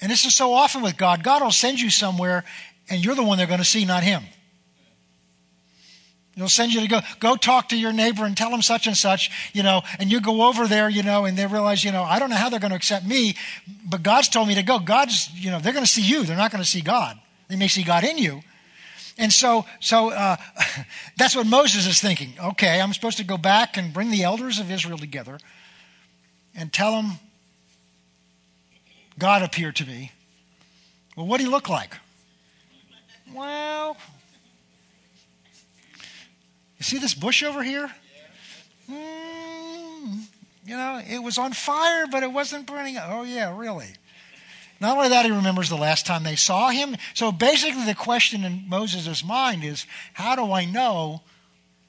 [0.00, 1.24] And this is so often with God.
[1.24, 2.44] God will send you somewhere,
[2.88, 4.22] and you're the one they're going to see, not him.
[6.38, 8.96] He'll send you to go, go talk to your neighbor and tell him such and
[8.96, 12.04] such, you know, and you go over there, you know, and they realize, you know,
[12.04, 13.34] I don't know how they're going to accept me,
[13.84, 14.78] but God's told me to go.
[14.78, 16.22] God's, you know, they're going to see you.
[16.22, 17.18] They're not going to see God.
[17.48, 18.42] They may see God in you.
[19.18, 20.36] And so, so uh,
[21.16, 22.34] that's what Moses is thinking.
[22.40, 25.40] Okay, I'm supposed to go back and bring the elders of Israel together
[26.54, 27.18] and tell them
[29.18, 30.12] God appeared to me.
[31.16, 31.96] Well, what did he look like?
[33.34, 33.96] Well,
[36.78, 37.90] you see this bush over here?
[38.90, 40.22] Mm,
[40.64, 42.96] you know, it was on fire, but it wasn't burning.
[42.98, 43.88] Oh, yeah, really.
[44.80, 46.96] Not only that, he remembers the last time they saw him.
[47.14, 51.22] So basically, the question in Moses' mind is how do I know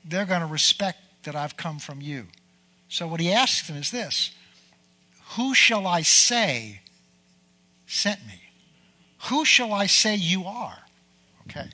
[0.04, 2.28] they're going to respect that I've come from you?
[2.88, 4.32] So what he asks them is this
[5.36, 6.82] Who shall I say
[7.86, 8.42] sent me?
[9.26, 10.80] Who shall I say you are?
[11.48, 11.70] Okay.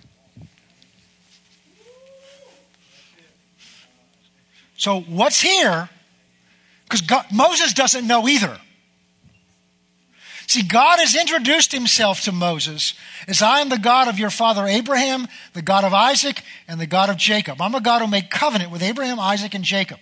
[4.77, 5.89] So, what's here?
[6.89, 8.59] Because Moses doesn't know either.
[10.47, 12.93] See, God has introduced himself to Moses
[13.27, 16.85] as I am the God of your father Abraham, the God of Isaac, and the
[16.85, 17.61] God of Jacob.
[17.61, 19.97] I'm a God who made covenant with Abraham, Isaac, and Jacob.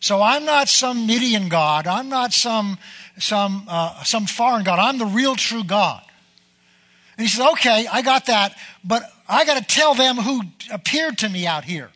[0.00, 1.86] So I'm not some Midian God.
[1.86, 2.78] I'm not some,
[3.18, 4.78] some, uh, some foreign God.
[4.78, 6.02] I'm the real true God.
[7.18, 11.18] And he says, okay, I got that, but I got to tell them who appeared
[11.18, 11.90] to me out here.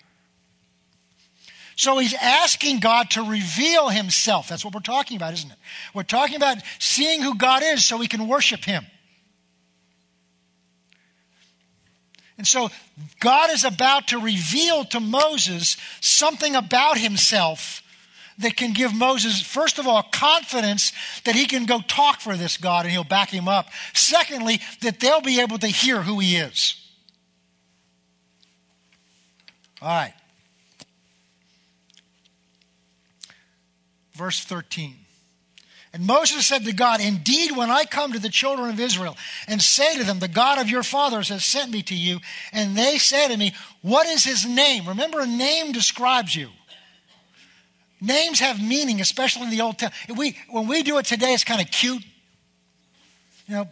[1.81, 4.51] So he's asking God to reveal himself.
[4.51, 5.57] That's what we're talking about, isn't it?
[5.95, 8.85] We're talking about seeing who God is so we can worship him.
[12.37, 12.69] And so
[13.19, 17.83] God is about to reveal to Moses something about himself
[18.37, 20.93] that can give Moses, first of all, confidence
[21.25, 23.69] that he can go talk for this God and he'll back him up.
[23.95, 26.75] Secondly, that they'll be able to hear who he is.
[29.81, 30.13] All right.
[34.21, 34.97] Verse 13.
[35.95, 39.17] And Moses said to God, Indeed, when I come to the children of Israel
[39.49, 42.19] and say to them, The God of your fathers has sent me to you,
[42.53, 44.87] and they say to me, What is his name?
[44.87, 46.51] Remember, a name describes you.
[47.99, 50.19] Names have meaning, especially in the Old Testament.
[50.19, 52.05] We, when we do it today, it's kind of cute.
[53.47, 53.69] You know,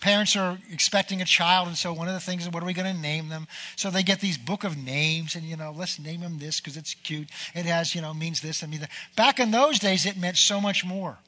[0.00, 2.72] parents are expecting a child, and so one of the things is, what are we
[2.72, 3.46] going to name them?
[3.76, 6.76] So they get these book of names, and you know, let's name them this because
[6.76, 7.28] it's cute.
[7.54, 8.90] It has, you know, means this and means that.
[9.16, 11.18] Back in those days, it meant so much more.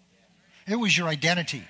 [0.66, 1.64] It was your identity.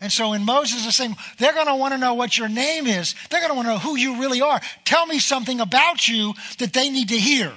[0.00, 2.86] And so when Moses is saying, they're going to want to know what your name
[2.86, 3.16] is.
[3.30, 4.60] They're going to want to know who you really are.
[4.84, 7.52] Tell me something about you that they need to hear.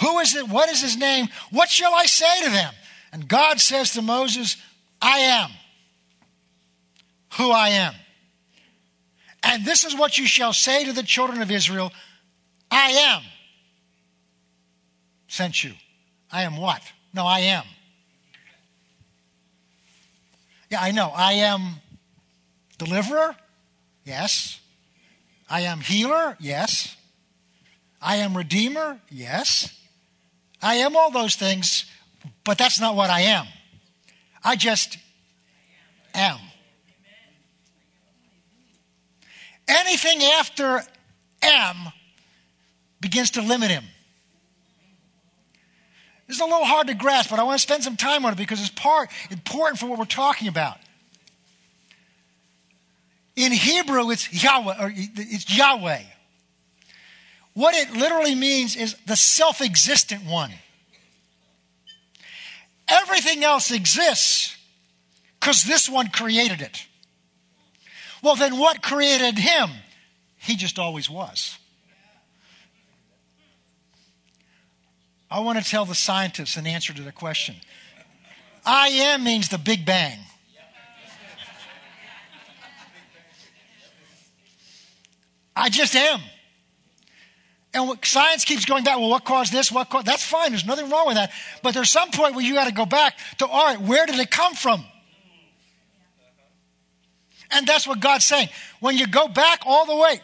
[0.00, 0.48] Who is it?
[0.48, 1.28] What is his name?
[1.50, 2.72] What shall I say to them?
[3.12, 4.56] And God says to Moses,
[5.02, 5.50] I am
[7.34, 7.94] who I am.
[9.42, 11.92] And this is what you shall say to the children of Israel
[12.70, 13.22] I am
[15.26, 15.72] sent you.
[16.30, 16.82] I am what?
[17.12, 17.64] No, I am.
[20.70, 21.10] Yeah, I know.
[21.14, 21.80] I am
[22.78, 23.34] deliverer?
[24.04, 24.60] Yes.
[25.48, 26.36] I am healer?
[26.38, 26.96] Yes.
[28.00, 29.00] I am redeemer?
[29.10, 29.76] Yes.
[30.62, 31.86] I am all those things,
[32.50, 33.46] but that's not what I am.
[34.42, 34.98] I just
[36.12, 36.36] am.
[39.68, 40.82] Anything after
[41.42, 41.76] am
[43.00, 43.84] begins to limit him.
[46.26, 48.32] This is a little hard to grasp, but I want to spend some time on
[48.32, 50.78] it because it's part important for what we're talking about.
[53.36, 56.02] In Hebrew, it's Yahweh, or it's Yahweh.
[57.54, 60.50] What it literally means is the self existent one.
[62.90, 64.56] Everything else exists
[65.38, 66.86] because this one created it.
[68.22, 69.70] Well, then what created him?
[70.36, 71.56] He just always was.
[75.30, 77.54] I want to tell the scientists an answer to the question.
[78.66, 80.18] I am means the Big Bang.
[85.54, 86.20] I just am.
[87.72, 88.98] And science keeps going back.
[88.98, 89.70] Well, what caused this?
[89.70, 90.06] What caused?
[90.06, 90.50] That's fine.
[90.50, 91.30] There's nothing wrong with that.
[91.62, 94.18] But there's some point where you got to go back to, all right, where did
[94.18, 94.84] it come from?
[97.52, 98.48] And that's what God's saying.
[98.80, 100.20] When you go back all the way,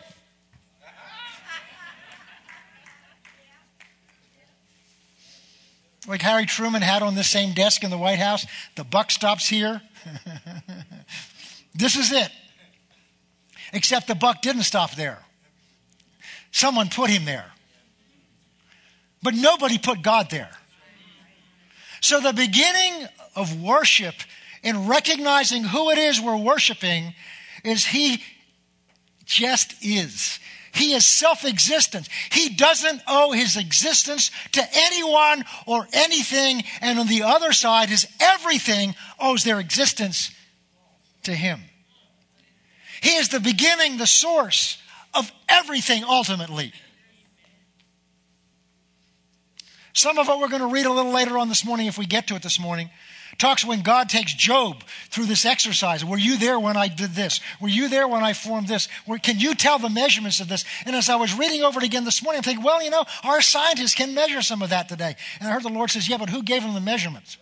[6.09, 9.49] like Harry Truman had on the same desk in the White House, the buck stops
[9.49, 9.83] here.
[11.75, 12.31] this is it.
[13.73, 15.26] Except the buck didn't stop there.
[16.51, 17.53] Someone put him there.
[19.23, 20.51] But nobody put God there.
[22.01, 24.15] So the beginning of worship
[24.63, 27.15] in recognizing who it is we're worshiping
[27.65, 28.23] is He
[29.25, 30.39] just is.
[30.73, 32.09] He is self existent.
[32.31, 36.65] He doesn't owe his existence to anyone or anything.
[36.83, 40.31] And on the other side is everything owes their existence
[41.23, 41.61] to him.
[43.01, 44.77] He is the beginning, the source
[45.17, 46.73] of everything ultimately.
[49.93, 52.05] Some of what we're going to read a little later on this morning, if we
[52.05, 52.91] get to it this morning,
[53.39, 56.05] talks when God takes Job through this exercise.
[56.05, 57.41] Were you there when I did this?
[57.61, 58.89] Were you there when I formed this?
[59.23, 60.65] can you tell the measurements of this?
[60.85, 63.05] And as I was reading over it again this morning, I'm thinking, well, you know,
[63.25, 65.17] our scientists can measure some of that today.
[65.41, 67.39] And I heard the Lord says, yeah, but who gave them the measurements?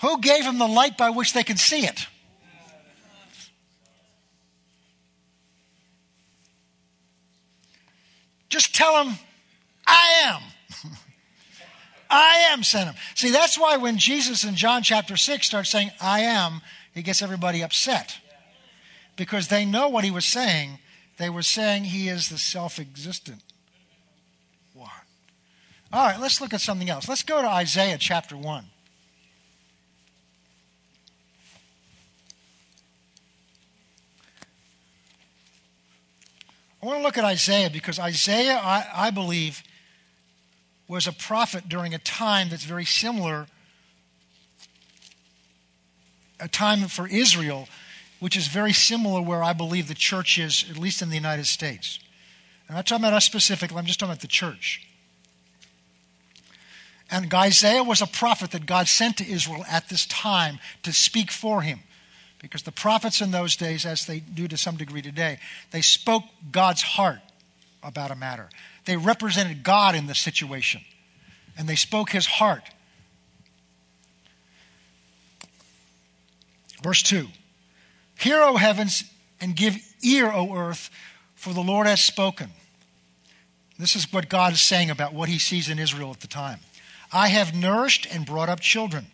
[0.00, 2.08] Who gave them the light by which they can see it?
[8.54, 9.18] Just tell them,
[9.84, 10.42] I am.
[12.08, 12.94] I am sent him.
[13.16, 16.60] See, that's why when Jesus in John chapter 6 starts saying, I am,
[16.94, 18.16] he gets everybody upset.
[19.16, 20.78] Because they know what he was saying.
[21.18, 23.42] They were saying he is the self existent
[24.72, 24.88] one.
[25.92, 27.08] All right, let's look at something else.
[27.08, 28.66] Let's go to Isaiah chapter 1.
[36.84, 39.62] I want to look at Isaiah because Isaiah, I, I believe,
[40.86, 43.46] was a prophet during a time that's very similar,
[46.38, 47.68] a time for Israel,
[48.20, 51.46] which is very similar where I believe the church is, at least in the United
[51.46, 52.00] States.
[52.68, 54.86] I'm not talking about us specifically, I'm just talking about the church.
[57.10, 61.30] And Isaiah was a prophet that God sent to Israel at this time to speak
[61.30, 61.80] for him.
[62.44, 65.38] Because the prophets in those days, as they do to some degree today,
[65.70, 67.20] they spoke God's heart
[67.82, 68.50] about a matter.
[68.84, 70.82] They represented God in the situation,
[71.56, 72.64] and they spoke his heart.
[76.82, 77.28] Verse 2
[78.18, 79.04] Hear, O heavens,
[79.40, 80.90] and give ear, O earth,
[81.34, 82.50] for the Lord has spoken.
[83.78, 86.60] This is what God is saying about what he sees in Israel at the time.
[87.10, 89.06] I have nourished and brought up children,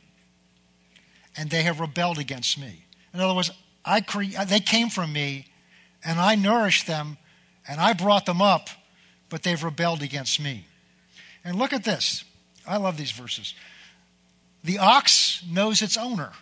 [1.36, 2.86] and they have rebelled against me.
[3.12, 3.50] In other words,
[3.84, 5.46] I cre- uh, they came from me,
[6.04, 7.18] and I nourished them,
[7.68, 8.68] and I brought them up,
[9.28, 10.66] but they've rebelled against me.
[11.44, 12.24] And look at this.
[12.66, 13.54] I love these verses.
[14.62, 16.32] The ox knows its owner.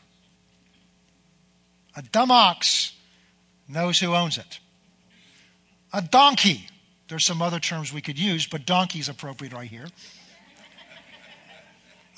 [1.97, 2.93] A dumb ox
[3.69, 4.61] knows who owns it.
[5.93, 6.67] A donkey,
[7.09, 9.87] there's some other terms we could use, but donkey is appropriate right here.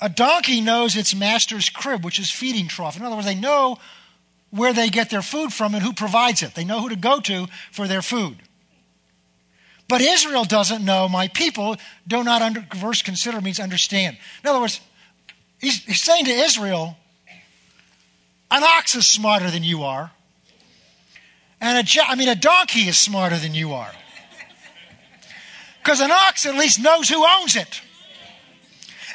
[0.01, 2.97] A donkey knows its master's crib, which is feeding trough.
[2.97, 3.77] In other words, they know
[4.51, 6.53] where they get their food from and who provides it.
[6.53, 8.37] They know who to go to for their food.
[9.87, 11.09] But Israel doesn't know.
[11.09, 11.75] My people
[12.07, 14.17] do not under, verse consider means understand.
[14.43, 14.79] In other words,
[15.59, 16.97] he's, he's saying to Israel,
[18.49, 20.11] an ox is smarter than you are.
[21.59, 23.91] And a, I mean, a donkey is smarter than you are.
[25.83, 27.81] Because an ox at least knows who owns it.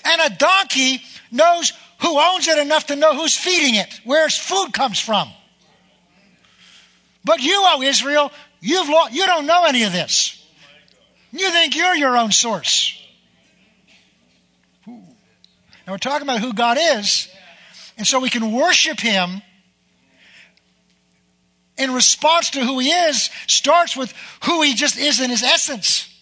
[0.05, 4.37] And a donkey knows who owns it enough to know who's feeding it, where its
[4.37, 5.31] food comes from.
[7.25, 8.31] But you, oh Israel,
[8.61, 10.45] you've lost, you don't know any of this.
[11.33, 13.03] You think you're your own source.
[14.87, 17.29] Now we're talking about who God is,
[17.97, 19.43] and so we can worship Him
[21.77, 24.13] in response to who He is, starts with
[24.45, 26.13] who He just is in His essence.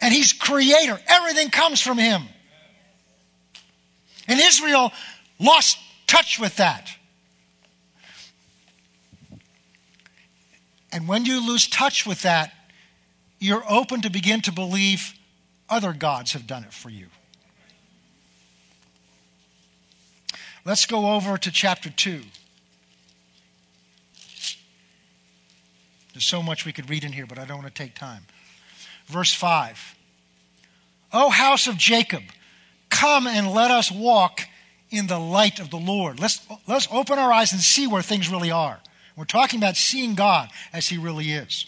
[0.00, 1.00] And He's creator.
[1.06, 2.22] Everything comes from Him.
[4.26, 4.92] And Israel
[5.38, 6.90] lost touch with that.
[10.92, 12.52] And when you lose touch with that,
[13.40, 15.14] you're open to begin to believe
[15.68, 17.08] other gods have done it for you.
[20.64, 22.22] Let's go over to chapter 2.
[26.12, 28.22] There's so much we could read in here, but I don't want to take time.
[29.06, 29.96] Verse 5
[31.12, 32.22] O house of Jacob,
[32.88, 34.42] come and let us walk
[34.94, 36.20] in the light of the Lord.
[36.20, 38.80] Let's, let's open our eyes and see where things really are.
[39.16, 41.66] We're talking about seeing God as He really is.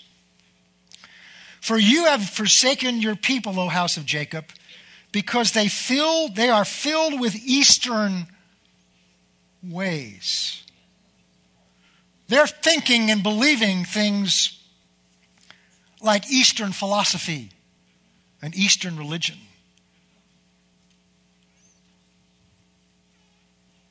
[1.61, 4.47] For you have forsaken your people, O house of Jacob,
[5.13, 8.27] because they fill, they are filled with eastern
[9.63, 10.63] ways.
[12.29, 14.61] They're thinking and believing things
[16.01, 17.51] like Eastern philosophy
[18.43, 19.39] and Eastern religion.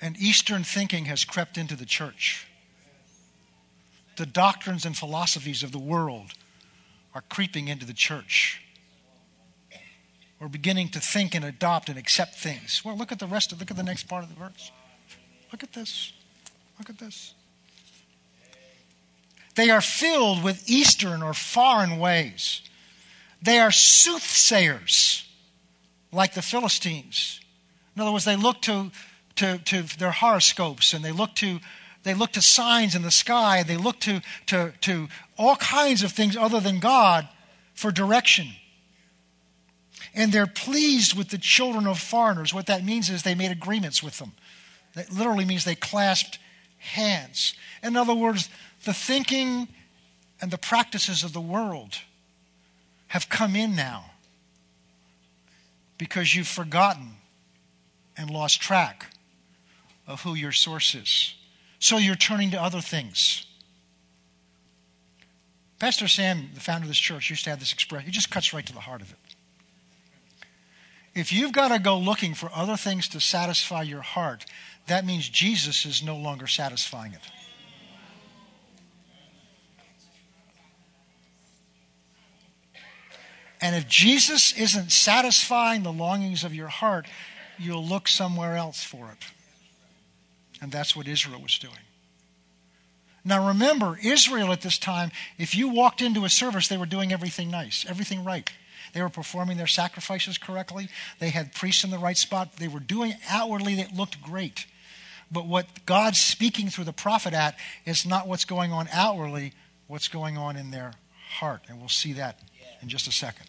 [0.06, 2.46] And Eastern thinking has crept into the church.
[4.18, 6.34] The doctrines and philosophies of the world
[7.16, 8.62] are creeping into the church.
[10.40, 12.84] We're beginning to think and adopt and accept things.
[12.86, 14.72] Well, look at the rest of look at the next part of the verse.
[15.52, 16.14] Look at this.
[16.78, 17.34] Look at this.
[19.56, 22.62] They are filled with eastern or foreign ways.
[23.42, 25.28] They are soothsayers,
[26.12, 27.40] like the Philistines.
[27.96, 28.92] In other words, they look to,
[29.36, 31.60] to, to their horoscopes and they look to
[32.06, 35.08] they look to signs in the sky, they look to, to, to
[35.40, 37.28] all kinds of things other than God
[37.74, 38.48] for direction.
[40.14, 42.54] And they're pleased with the children of foreigners.
[42.54, 44.34] What that means is they made agreements with them.
[44.94, 46.38] That literally means they clasped
[46.78, 47.56] hands.
[47.82, 48.50] In other words,
[48.84, 49.68] the thinking
[50.40, 51.96] and the practices of the world
[53.08, 54.12] have come in now
[55.98, 57.16] because you've forgotten
[58.16, 59.08] and lost track
[60.08, 61.36] of who your source is.
[61.80, 63.46] So you're turning to other things.
[65.80, 68.06] Pastor Sam, the founder of this church, used to have this expression.
[68.06, 69.18] He just cuts right to the heart of it.
[71.14, 74.46] If you've got to go looking for other things to satisfy your heart,
[74.88, 77.22] that means Jesus is no longer satisfying it.
[83.62, 87.08] And if Jesus isn't satisfying the longings of your heart,
[87.58, 89.26] you'll look somewhere else for it.
[90.62, 91.74] And that's what Israel was doing.
[93.24, 97.12] Now remember, Israel at this time, if you walked into a service, they were doing
[97.12, 98.50] everything nice, everything right.
[98.94, 100.90] They were performing their sacrifices correctly.
[101.20, 102.58] They had priests in the right spot.
[102.58, 104.68] They were doing outwardly that looked great.
[105.32, 109.54] But what God's speaking through the prophet at is not what's going on outwardly,
[109.88, 110.94] what's going on in their
[111.40, 111.64] heart.
[111.68, 112.40] And we'll see that
[112.82, 113.48] in just a second.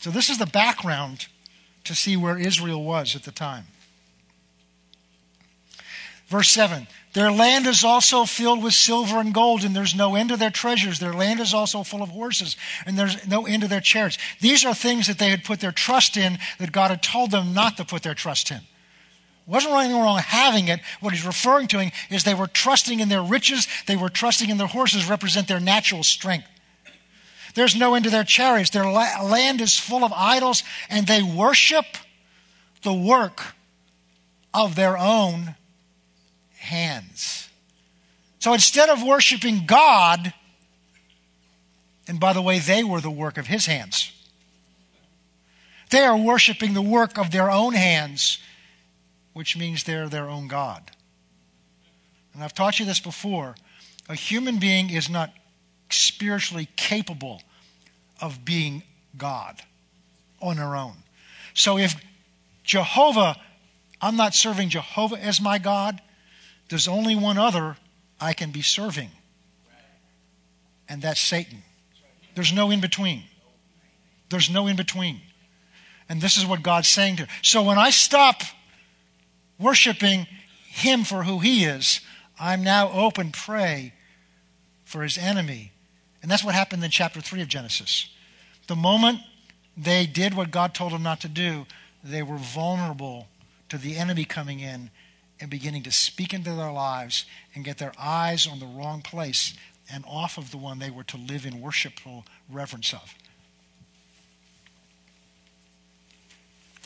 [0.00, 1.28] So, this is the background
[1.84, 3.66] to see where Israel was at the time.
[6.28, 10.30] Verse 7 Their land is also filled with silver and gold, and there's no end
[10.30, 10.98] to their treasures.
[10.98, 14.18] Their land is also full of horses, and there's no end to their chariots.
[14.40, 17.54] These are things that they had put their trust in that God had told them
[17.54, 18.60] not to put their trust in.
[19.46, 20.80] Wasn't anything wrong having it.
[21.00, 24.58] What he's referring to is they were trusting in their riches, they were trusting in
[24.58, 26.48] their horses, represent their natural strength.
[27.54, 28.70] There's no end to their chariots.
[28.70, 31.86] Their land is full of idols, and they worship
[32.82, 33.54] the work
[34.52, 35.54] of their own
[36.66, 37.48] hands.
[38.38, 40.32] So instead of worshiping God,
[42.06, 44.12] and by the way, they were the work of his hands,
[45.90, 48.38] they are worshiping the work of their own hands,
[49.32, 50.82] which means they're their own God.
[52.34, 53.54] And I've taught you this before.
[54.08, 55.32] A human being is not
[55.90, 57.42] spiritually capable
[58.20, 58.82] of being
[59.16, 59.62] God
[60.40, 60.96] on their own.
[61.54, 61.94] So if
[62.62, 63.36] Jehovah,
[64.00, 66.00] I'm not serving Jehovah as my God,
[66.68, 67.76] there's only one other
[68.20, 69.10] I can be serving,
[70.88, 71.62] and that's Satan.
[72.34, 73.24] There's no in between.
[74.28, 75.20] There's no in between.
[76.08, 77.22] And this is what God's saying to.
[77.22, 77.28] her.
[77.42, 78.42] So when I stop
[79.58, 80.26] worshiping
[80.68, 82.00] him for who he is,
[82.38, 83.94] I'm now open prey
[84.84, 85.72] for his enemy.
[86.22, 88.08] And that's what happened in chapter 3 of Genesis.
[88.66, 89.20] The moment
[89.76, 91.66] they did what God told them not to do,
[92.02, 93.28] they were vulnerable
[93.68, 94.90] to the enemy coming in
[95.40, 99.54] and beginning to speak into their lives and get their eyes on the wrong place
[99.90, 103.14] and off of the one they were to live in worshipful reverence of.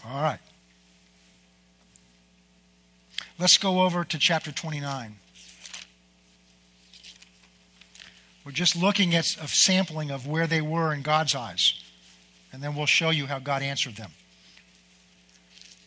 [0.07, 0.41] All right.
[3.39, 5.17] Let's go over to chapter 29.
[8.45, 11.83] We're just looking at a sampling of where they were in God's eyes,
[12.53, 14.11] and then we'll show you how God answered them.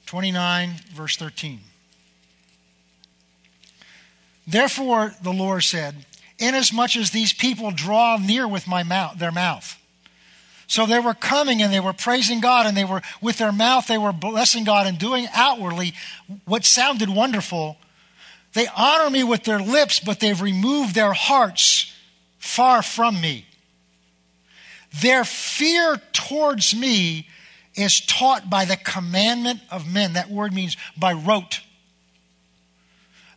[0.05, 1.59] 29, verse 13.
[4.45, 6.05] Therefore, the Lord said,
[6.39, 9.79] Inasmuch as these people draw near with my mouth, their mouth.
[10.67, 13.87] So they were coming and they were praising God and they were, with their mouth,
[13.87, 15.93] they were blessing God and doing outwardly
[16.45, 17.77] what sounded wonderful.
[18.53, 21.93] They honor me with their lips, but they've removed their hearts
[22.39, 23.45] far from me.
[25.01, 27.27] Their fear towards me
[27.75, 30.13] is taught by the commandment of men.
[30.13, 31.61] That word means by rote.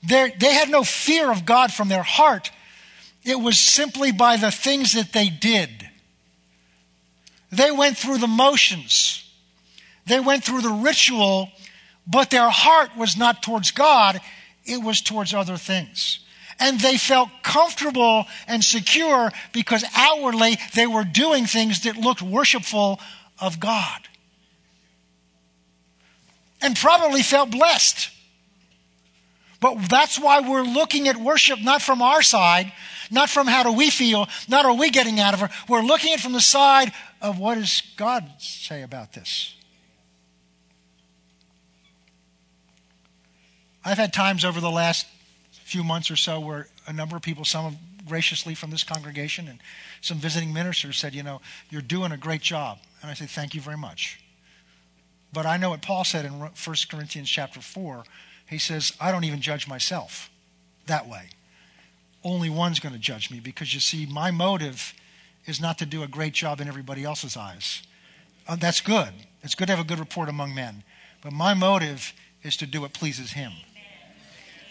[0.03, 2.51] They're, they had no fear of God from their heart.
[3.25, 5.71] It was simply by the things that they did.
[7.51, 9.29] They went through the motions,
[10.07, 11.51] they went through the ritual,
[12.07, 14.21] but their heart was not towards God,
[14.65, 16.21] it was towards other things.
[16.59, 22.99] And they felt comfortable and secure because outwardly they were doing things that looked worshipful
[23.39, 24.01] of God.
[26.63, 28.11] And probably felt blessed.
[29.61, 32.73] But that's why we're looking at worship not from our side,
[33.11, 35.51] not from how do we feel, not are we getting out of it.
[35.69, 36.93] We're looking at it from the side
[37.23, 39.55] of what does God say about this?
[43.85, 45.07] I've had times over the last
[45.53, 47.75] few months or so where a number of people, some of
[48.07, 49.61] graciously from this congregation and
[50.01, 51.41] some visiting ministers said, you know,
[51.71, 52.79] you're doing a great job.
[53.03, 54.21] And I said, thank you very much.
[55.33, 56.53] But I know what Paul said in 1
[56.89, 58.05] Corinthians chapter 4.
[58.47, 60.31] He says, I don't even judge myself
[60.87, 61.31] that way.
[62.25, 64.95] Only one's going to judge me because you see, my motive
[65.47, 67.83] is not to do a great job in everybody else's eyes.
[68.49, 69.11] Uh, that's good.
[69.43, 70.83] It's good to have a good report among men.
[71.23, 73.53] But my motive is to do what pleases Him.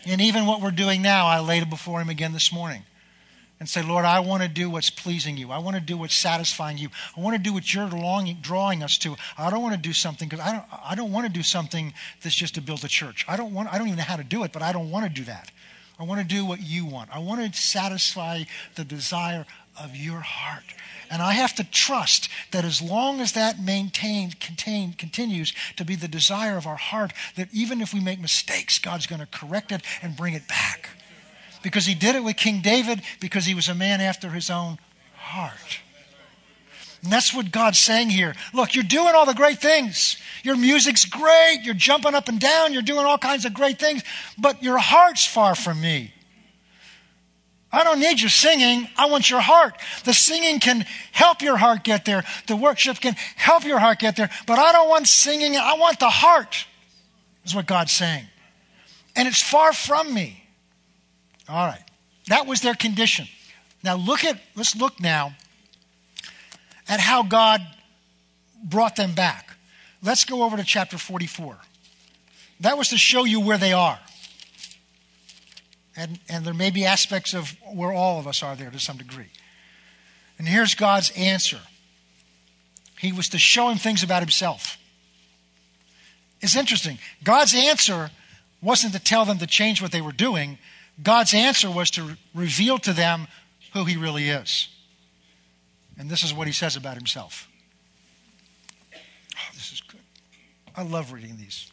[0.05, 2.83] And even what we're doing now, I laid it before Him again this morning
[3.59, 5.51] and say, Lord, I want to do what's pleasing you.
[5.51, 6.89] I want to do what's satisfying you.
[7.15, 9.15] I want to do what you're longing, drawing us to.
[9.37, 11.93] I don't want to do something because I don't, I don't want to do something
[12.21, 13.25] that's just to build a church.
[13.27, 15.05] I don't want, I don't even know how to do it, but I don't want
[15.05, 15.51] to do that.
[15.97, 17.09] I want to do what you want.
[17.15, 18.43] I want to satisfy
[18.75, 19.45] the desire
[19.81, 20.63] of your heart.
[21.09, 25.95] And I have to trust that as long as that maintained, contained, continues to be
[25.95, 29.71] the desire of our heart, that even if we make mistakes, God's going to correct
[29.71, 30.89] it and bring it back.
[31.65, 34.77] Because he did it with King David, because he was a man after his own
[35.15, 35.79] heart.
[37.01, 38.35] And that's what God's saying here.
[38.53, 40.17] Look, you're doing all the great things.
[40.43, 41.61] Your music's great.
[41.63, 42.71] You're jumping up and down.
[42.71, 44.03] You're doing all kinds of great things.
[44.37, 46.13] But your heart's far from me.
[47.71, 48.87] I don't need your singing.
[48.95, 49.73] I want your heart.
[50.03, 52.23] The singing can help your heart get there.
[52.45, 54.29] The worship can help your heart get there.
[54.45, 55.57] But I don't want singing.
[55.57, 56.67] I want the heart,
[57.43, 58.27] is what God's saying.
[59.15, 60.44] And it's far from me.
[61.47, 61.83] All right.
[62.27, 63.27] That was their condition.
[63.83, 65.35] Now look at, let's look now
[66.87, 67.61] at how God
[68.63, 69.55] brought them back.
[70.01, 71.57] Let's go over to chapter 44.
[72.61, 73.99] That was to show you where they are.
[75.95, 78.97] And, and there may be aspects of where all of us are there to some
[78.97, 79.29] degree.
[80.37, 81.59] And here's God's answer
[82.99, 84.77] He was to show him things about himself.
[86.41, 86.99] It's interesting.
[87.23, 88.11] God's answer
[88.61, 90.57] wasn't to tell them to change what they were doing,
[91.01, 93.27] God's answer was to reveal to them
[93.73, 94.69] who He really is.
[95.97, 97.49] And this is what He says about Himself.
[98.93, 100.01] Oh, this is good.
[100.75, 101.71] I love reading these.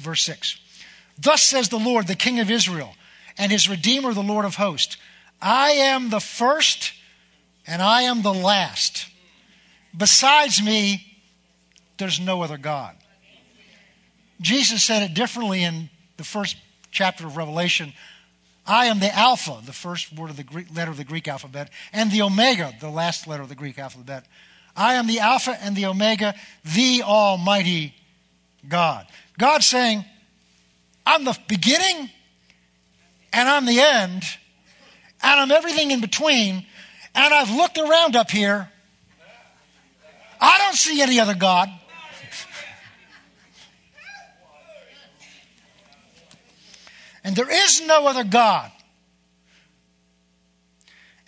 [0.00, 0.58] verse 6.
[1.18, 2.94] Thus says the Lord, the King of Israel,
[3.36, 4.96] and his Redeemer, the Lord of hosts
[5.40, 6.92] I am the first
[7.66, 9.06] and I am the last.
[9.96, 11.06] Besides me,
[11.98, 12.96] there's no other God.
[14.40, 16.56] Jesus said it differently in the first
[16.90, 17.92] chapter of Revelation.
[18.66, 21.70] I am the Alpha, the first word of the Greek, letter of the Greek alphabet,
[21.92, 24.26] and the Omega, the last letter of the Greek alphabet.
[24.76, 26.34] I am the Alpha and the Omega,
[26.64, 27.94] the Almighty
[28.68, 29.06] God.
[29.38, 30.04] God saying,
[31.06, 32.10] I'm the beginning
[33.32, 34.22] and I'm the end
[35.22, 36.66] and I'm everything in between.
[37.14, 38.70] And I've looked around up here.
[40.40, 41.68] I don't see any other God.
[47.28, 48.72] And there is no other God.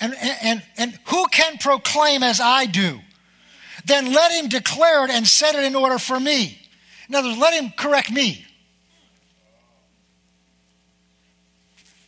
[0.01, 3.01] And, and, and who can proclaim as I do?
[3.85, 6.59] Then let him declare it and set it in order for me.
[7.07, 8.47] In other words, let him correct me.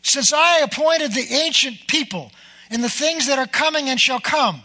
[0.00, 2.32] Since I appointed the ancient people
[2.70, 4.62] in the things that are coming and shall come,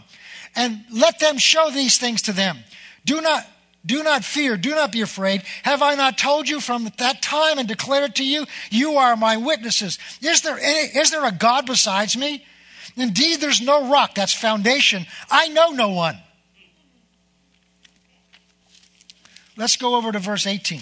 [0.56, 2.60] and let them show these things to them.
[3.04, 3.46] Do not,
[3.88, 5.42] do not fear, do not be afraid.
[5.64, 8.46] Have I not told you from that time and declared to you?
[8.70, 9.98] You are my witnesses.
[10.22, 12.46] Is there, any, is there a God besides me?
[12.96, 15.06] Indeed, there's no rock, that's foundation.
[15.32, 16.18] I know no one.
[19.56, 20.82] Let's go over to verse 18.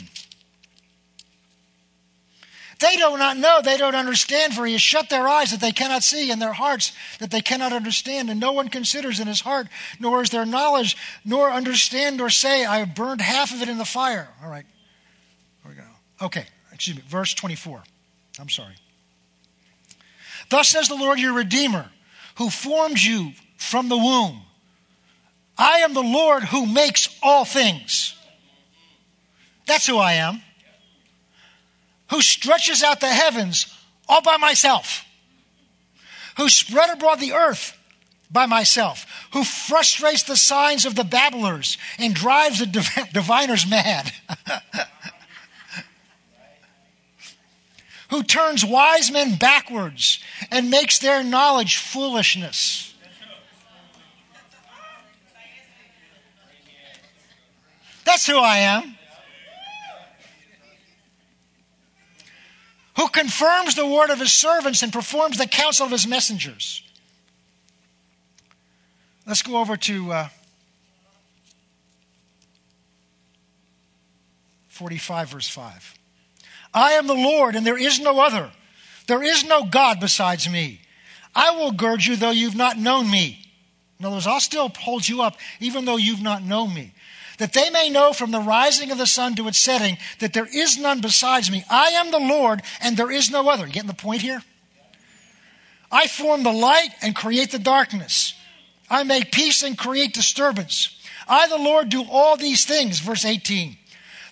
[2.80, 5.72] They do not know, they don't understand, for he has shut their eyes that they
[5.72, 8.30] cannot see, and their hearts that they cannot understand.
[8.30, 9.68] And no one considers in his heart,
[10.00, 13.78] nor is there knowledge, nor understand, nor say, I have burned half of it in
[13.78, 14.28] the fire.
[14.44, 14.66] All right.
[15.64, 16.26] Here we go.
[16.26, 17.04] Okay, excuse me.
[17.08, 17.82] Verse 24.
[18.40, 18.76] I'm sorry.
[20.50, 21.90] Thus says the Lord your Redeemer,
[22.38, 24.42] who formed you from the womb.
[25.58, 28.16] I am the Lord who makes all things.
[29.66, 30.42] That's who I am.
[32.10, 33.74] Who stretches out the heavens
[34.08, 35.06] all by myself.
[36.38, 37.78] Who spread abroad the earth
[38.32, 39.06] by myself.
[39.34, 42.66] Who frustrates the signs of the babblers and drives the
[43.14, 44.12] diviners mad.
[48.10, 50.20] who turns wise men backwards
[50.51, 52.93] and makes their knowledge foolishness.
[58.06, 58.95] That's who I am.
[62.98, 66.82] Who confirms the word of his servants and performs the counsel of his messengers.
[69.28, 70.28] Let's go over to uh,
[74.70, 75.93] 45, verse 5.
[76.74, 78.52] I am the Lord, and there is no other.
[79.08, 80.82] There is no God besides me.
[81.34, 83.39] I will gird you, though you've not known me.
[84.00, 86.93] In other words, I'll still hold you up, even though you've not known me.
[87.38, 90.48] That they may know from the rising of the sun to its setting that there
[90.52, 91.64] is none besides me.
[91.70, 93.66] I am the Lord, and there is no other.
[93.68, 94.42] You getting the point here?
[95.92, 98.34] I form the light and create the darkness.
[98.90, 100.98] I make peace and create disturbance.
[101.28, 103.00] I, the Lord, do all these things.
[103.00, 103.78] Verse 18.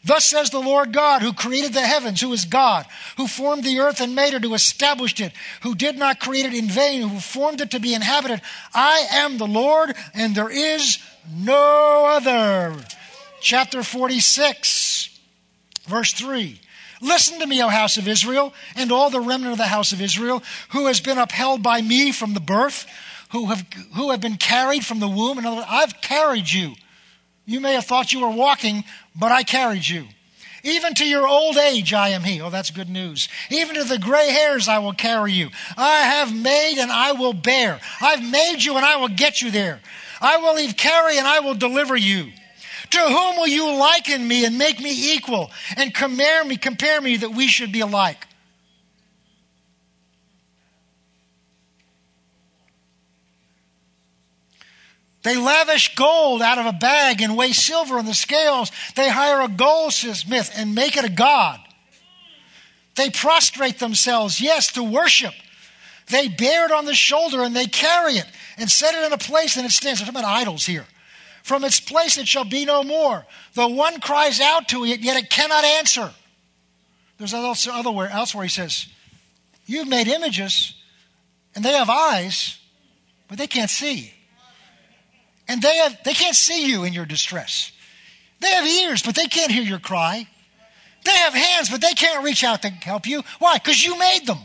[0.05, 2.85] Thus says the Lord God, who created the heavens, who is God,
[3.15, 5.31] who formed the earth and made it, who established it,
[5.61, 8.41] who did not create it in vain, who formed it to be inhabited.
[8.73, 10.99] I am the Lord, and there is
[11.31, 12.75] no other.
[13.41, 15.19] Chapter 46,
[15.87, 16.59] verse 3.
[17.01, 20.01] Listen to me, O house of Israel, and all the remnant of the house of
[20.01, 22.87] Israel, who has been upheld by me from the birth,
[23.31, 23.65] who have,
[23.95, 25.37] who have been carried from the womb.
[25.37, 26.75] In other words, I've carried you.
[27.45, 30.05] You may have thought you were walking, but I carried you.
[30.63, 32.39] Even to your old age, I am He.
[32.39, 33.27] Oh, that's good news.
[33.49, 35.49] Even to the gray hairs, I will carry you.
[35.75, 37.81] I have made and I will bear.
[37.99, 39.81] I've made you and I will get you there.
[40.23, 42.31] I will leave carry and I will deliver you.
[42.91, 47.17] To whom will you liken me and make me equal and compare me, compare me
[47.17, 48.25] that we should be alike?
[55.23, 58.71] They lavish gold out of a bag and weigh silver in the scales.
[58.95, 61.59] They hire a goldsmith and make it a god.
[62.95, 65.33] They prostrate themselves, yes, to worship.
[66.07, 68.25] They bear it on the shoulder and they carry it
[68.57, 70.01] and set it in a place and it stands.
[70.01, 70.85] I'm talking about idols here.
[71.43, 73.25] From its place it shall be no more.
[73.53, 76.11] Though one cries out to it, yet it cannot answer.
[77.17, 78.87] There's also other elsewhere he says,
[79.65, 80.73] You've made images
[81.55, 82.59] and they have eyes,
[83.27, 84.13] but they can't see.
[85.47, 87.71] And they, have, they can't see you in your distress.
[88.39, 90.27] They have ears, but they can't hear your cry.
[91.03, 93.23] They have hands, but they can't reach out to help you.
[93.39, 93.57] Why?
[93.57, 94.39] Because you made them.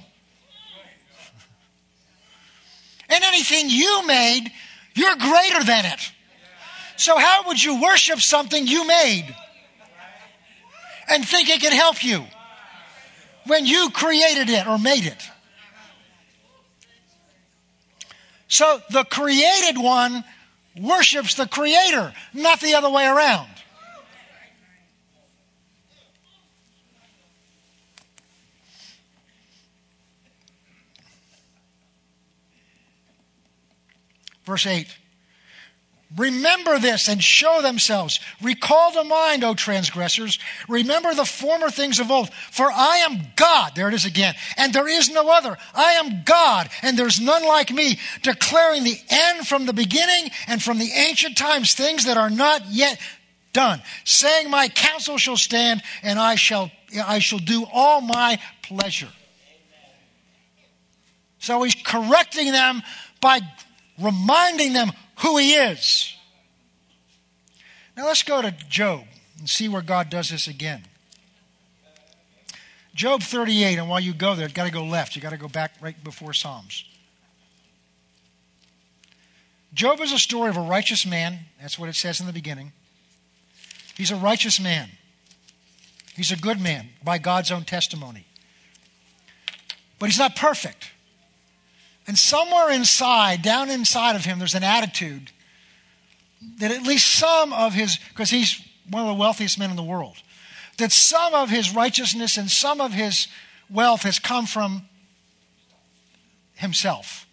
[3.09, 4.51] And anything you made,
[4.95, 6.13] you're greater than it.
[6.97, 9.35] So, how would you worship something you made
[11.09, 12.25] and think it can help you
[13.47, 15.31] when you created it or made it?
[18.49, 20.25] So, the created one
[20.81, 23.49] worships the Creator, not the other way around.
[34.49, 34.87] Verse 8.
[36.17, 38.19] Remember this and show themselves.
[38.41, 40.39] Recall to mind, O transgressors.
[40.67, 42.33] Remember the former things of old.
[42.51, 43.73] For I am God.
[43.75, 44.35] There it is again.
[44.57, 45.59] And there is no other.
[45.75, 50.63] I am God, and there's none like me, declaring the end from the beginning and
[50.63, 52.99] from the ancient times, things that are not yet
[53.53, 53.83] done.
[54.05, 56.71] Saying, My counsel shall stand, and I shall,
[57.05, 59.13] I shall do all my pleasure.
[61.39, 62.83] So he's correcting them
[63.21, 63.41] by
[64.01, 66.15] reminding them who he is.
[67.97, 69.05] Now let's go to Job
[69.39, 70.85] and see where God does this again.
[72.95, 75.15] Job 38, and while you go there, you've got to go left.
[75.15, 76.85] You've got to go back right before Psalms.
[79.73, 81.41] Job is a story of a righteous man.
[81.61, 82.73] That's what it says in the beginning.
[83.97, 84.89] He's a righteous man.
[86.17, 88.27] He's a good man by God's own testimony.
[89.99, 90.91] But he's not perfect.
[92.09, 95.31] And somewhere inside, down inside of him, there's an attitude
[96.59, 99.83] that at least some of his, because he's one of the wealthiest men in the
[99.83, 100.17] world,
[100.79, 103.29] that some of his righteousness and some of his
[103.69, 104.89] wealth has come from
[106.55, 107.27] himself.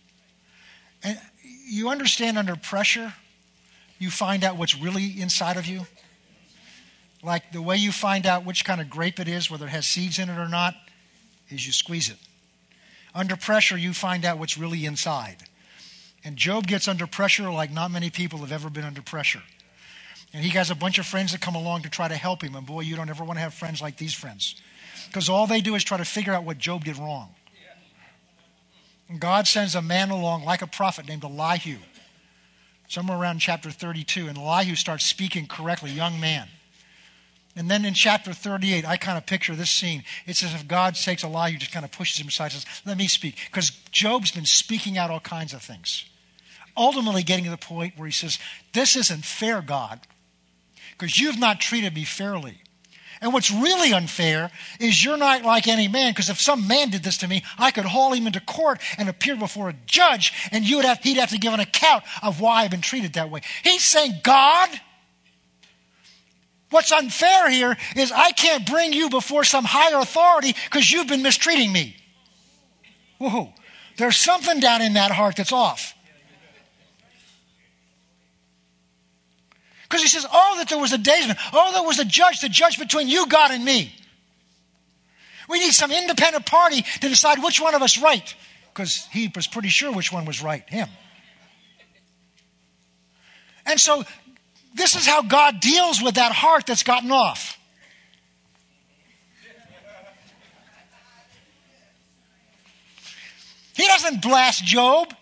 [1.01, 1.17] And
[1.65, 3.13] you understand under pressure,
[3.97, 5.87] you find out what's really inside of you.
[7.23, 9.87] Like the way you find out which kind of grape it is, whether it has
[9.87, 10.75] seeds in it or not,
[11.49, 12.17] is you squeeze it.
[13.15, 15.37] Under pressure, you find out what's really inside.
[16.25, 19.41] And Job gets under pressure like not many people have ever been under pressure.
[20.33, 22.55] And he has a bunch of friends that come along to try to help him.
[22.55, 24.55] And boy, you don't ever want to have friends like these friends.
[25.07, 27.29] Because all they do is try to figure out what Job did wrong.
[29.07, 31.77] And God sends a man along like a prophet named Elihu,
[32.89, 34.27] somewhere around chapter 32.
[34.27, 36.49] And Elihu starts speaking correctly, young man.
[37.55, 40.03] And then in chapter 38, I kind of picture this scene.
[40.25, 42.97] It's as if God takes Elihu, just kind of pushes him aside and says, Let
[42.97, 43.37] me speak.
[43.45, 46.05] Because Job's been speaking out all kinds of things.
[46.75, 48.39] Ultimately, getting to the point where he says,
[48.73, 50.01] This isn't fair, God
[50.97, 52.57] because you've not treated me fairly.
[53.21, 57.03] And what's really unfair is you're not like any man, because if some man did
[57.03, 60.67] this to me, I could haul him into court and appear before a judge, and
[60.67, 63.29] you would have, he'd have to give an account of why I've been treated that
[63.29, 63.41] way.
[63.63, 64.69] He's saying, God,
[66.75, 71.23] what's unfair here is I can't bring you before some higher authority because you've been
[71.23, 71.95] mistreating me.
[73.17, 73.53] Whoa,
[73.97, 75.93] there's something down in that heart that's off.
[79.83, 81.37] Because he says, Oh, that there was a daysman.
[81.53, 83.95] Oh, there was a judge the judge between you, God, and me.
[85.47, 88.35] We need some independent party to decide which one of us right.
[88.73, 90.89] Because he was pretty sure which one was right, him.
[93.65, 94.03] And so
[94.75, 97.57] this is how God deals with that heart that's gotten off.
[103.73, 105.13] He doesn't blast Job.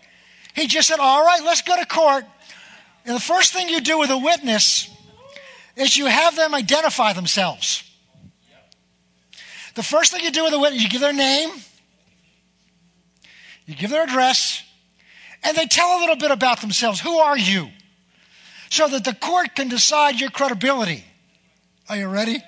[0.54, 2.24] He just said, All right, let's go to court.
[3.06, 4.90] And the first thing you do with a witness
[5.76, 7.82] is you have them identify themselves.
[9.74, 11.50] The first thing you do with a witness, you give their name,
[13.66, 14.62] you give their address,
[15.42, 17.00] and they tell a little bit about themselves.
[17.00, 17.68] Who are you?
[18.74, 21.04] So that the court can decide your credibility.
[21.88, 22.42] Are you ready?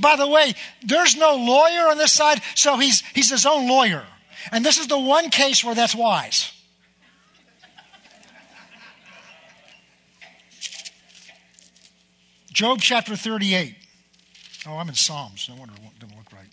[0.00, 4.04] By the way, there's no lawyer on this side, so he's, he's his own lawyer.
[4.50, 6.50] And this is the one case where that's wise.
[12.52, 13.76] Job chapter 38.
[14.66, 15.48] Oh, I'm in Psalms.
[15.48, 16.50] No wonder it didn't look right.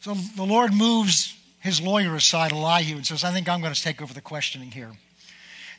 [0.00, 3.82] So the Lord moves his lawyer aside, Elihu, and says, I think I'm going to
[3.82, 4.92] take over the questioning here.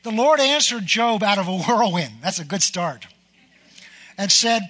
[0.03, 2.13] The Lord answered Job out of a whirlwind.
[2.21, 3.07] That's a good start.
[4.17, 4.61] And said,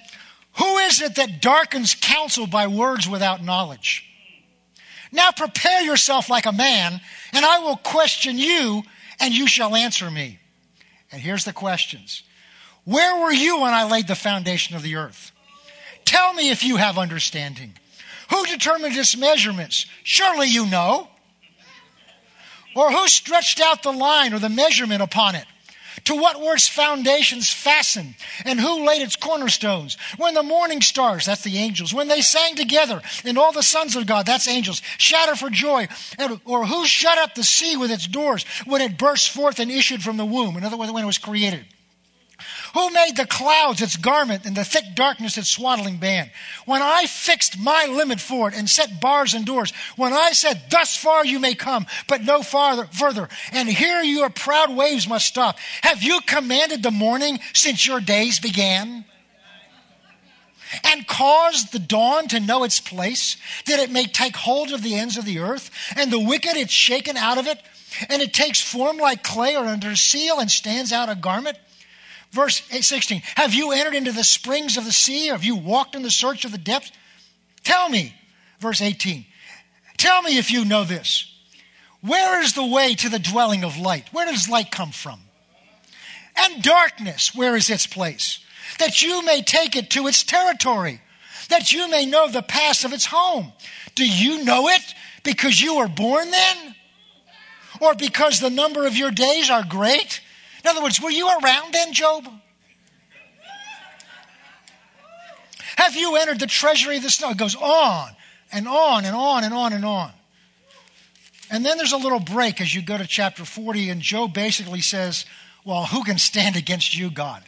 [0.58, 4.08] Who is it that darkens counsel by words without knowledge?
[5.12, 7.00] Now prepare yourself like a man,
[7.34, 8.82] and I will question you,
[9.20, 10.38] and you shall answer me.
[11.10, 12.22] And here's the questions
[12.84, 15.30] Where were you when I laid the foundation of the earth?
[16.06, 17.74] Tell me if you have understanding.
[18.32, 19.84] Who determined its measurements?
[20.04, 21.08] Surely you know.
[22.74, 25.44] Or who stretched out the line or the measurement upon it?
[26.04, 28.14] To what were its foundations fastened?
[28.46, 29.98] And who laid its cornerstones?
[30.16, 33.94] When the morning stars, that's the angels, when they sang together, and all the sons
[33.94, 35.86] of God, that's angels, shouted for joy.
[36.18, 39.70] And, or who shut up the sea with its doors when it burst forth and
[39.70, 40.56] issued from the womb?
[40.56, 41.66] In other words, when it was created.
[42.74, 46.30] Who made the clouds its garment and the thick darkness its swaddling band?
[46.64, 50.62] When I fixed my limit for it and set bars and doors, when I said,
[50.70, 55.26] thus far you may come, but no farther, further, and here your proud waves must
[55.26, 55.58] stop.
[55.82, 59.04] Have you commanded the morning since your days began?
[60.84, 64.94] and caused the dawn to know its place, that it may take hold of the
[64.94, 67.58] ends of the earth, and the wicked it's shaken out of it,
[68.08, 71.58] and it takes form like clay or under seal and stands out a garment?
[72.32, 75.30] Verse 16 Have you entered into the springs of the sea?
[75.30, 76.90] Or Have you walked in the search of the depths?
[77.62, 78.14] Tell me,
[78.58, 79.24] verse 18.
[79.98, 81.28] Tell me if you know this.
[82.00, 84.08] Where is the way to the dwelling of light?
[84.12, 85.20] Where does light come from?
[86.36, 88.40] And darkness, where is its place?
[88.78, 91.00] That you may take it to its territory,
[91.50, 93.52] that you may know the paths of its home.
[93.94, 94.82] Do you know it
[95.22, 96.74] because you were born then?
[97.80, 100.20] Or because the number of your days are great?
[100.64, 102.26] In other words, were you around then, Job?
[105.76, 107.30] Have you entered the treasury of the snow?
[107.30, 108.10] It goes on
[108.52, 110.12] and on and on and on and on.
[111.50, 114.80] And then there's a little break as you go to chapter 40, and Job basically
[114.80, 115.26] says,
[115.64, 117.42] Well, who can stand against you, God?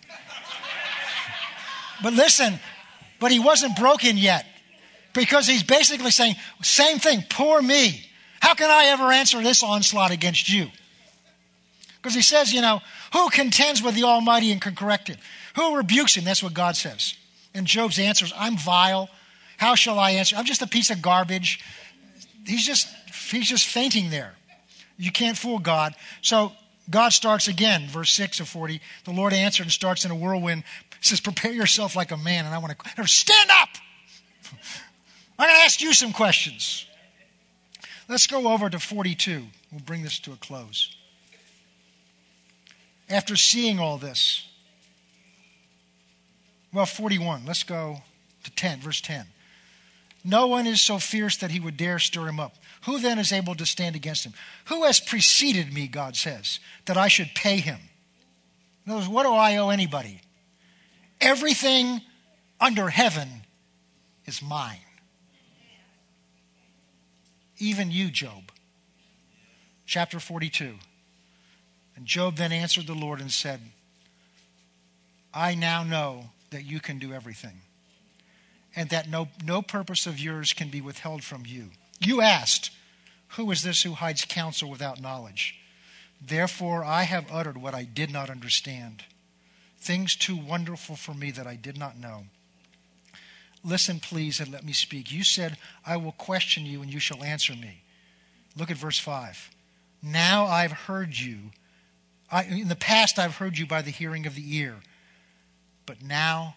[2.03, 2.59] but listen,
[3.21, 4.45] but he wasn't broken yet
[5.13, 8.05] because he's basically saying, Same thing, poor me.
[8.41, 10.67] How can I ever answer this onslaught against you?
[11.97, 12.83] Because he says, you know,
[13.15, 15.19] who contends with the Almighty and can correct him?
[15.55, 16.25] Who rebukes him?
[16.25, 17.15] That's what God says.
[17.55, 19.09] And Job's answer is, I'm vile.
[19.57, 20.35] How shall I answer?
[20.35, 21.65] I'm just a piece of garbage.
[22.45, 22.89] He's just,
[23.31, 24.35] he's just fainting there.
[24.99, 25.95] You can't fool God.
[26.23, 26.51] So
[26.91, 28.81] God starts again, verse 6 of 40.
[29.05, 30.65] The Lord answered and starts in a whirlwind.
[31.01, 32.47] says, Prepare yourself like a man.
[32.47, 33.69] And I want to stand up.
[35.39, 36.85] I'm going to ask you some questions.
[38.09, 39.45] Let's go over to 42.
[39.71, 40.97] We'll bring this to a close.
[43.09, 44.47] After seeing all this,
[46.73, 47.45] well, 41.
[47.47, 48.03] Let's go
[48.43, 49.27] to 10, verse 10.
[50.25, 52.57] No one is so fierce that he would dare stir him up.
[52.87, 54.33] Who then is able to stand against him?
[54.67, 57.79] Who has preceded me, God says, that I should pay him?
[58.85, 60.21] In other words, what do I owe anybody?
[61.21, 62.01] Everything
[62.61, 63.29] under heaven
[64.27, 64.79] is mine.
[67.59, 68.51] Even you, Job.
[69.87, 70.75] Chapter 42.
[71.97, 73.61] And Job then answered the Lord and said,
[75.33, 77.63] I now know that you can do everything,
[78.77, 81.71] and that no, no purpose of yours can be withheld from you.
[81.99, 82.71] You asked,
[83.31, 85.59] Who is this who hides counsel without knowledge?
[86.21, 89.05] Therefore, I have uttered what I did not understand,
[89.79, 92.25] things too wonderful for me that I did not know.
[93.65, 95.11] Listen, please, and let me speak.
[95.11, 97.83] You said, I will question you, and you shall answer me.
[98.57, 99.51] Look at verse 5.
[100.03, 101.51] Now I've heard you.
[102.31, 104.77] I, in the past, I've heard you by the hearing of the ear,
[105.87, 106.57] but now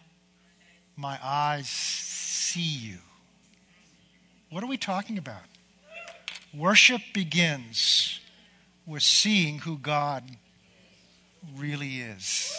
[0.96, 2.98] my eyes see you.
[4.50, 5.44] What are we talking about?
[6.54, 8.22] Worship begins
[8.86, 10.24] with seeing who God
[11.56, 12.54] really is.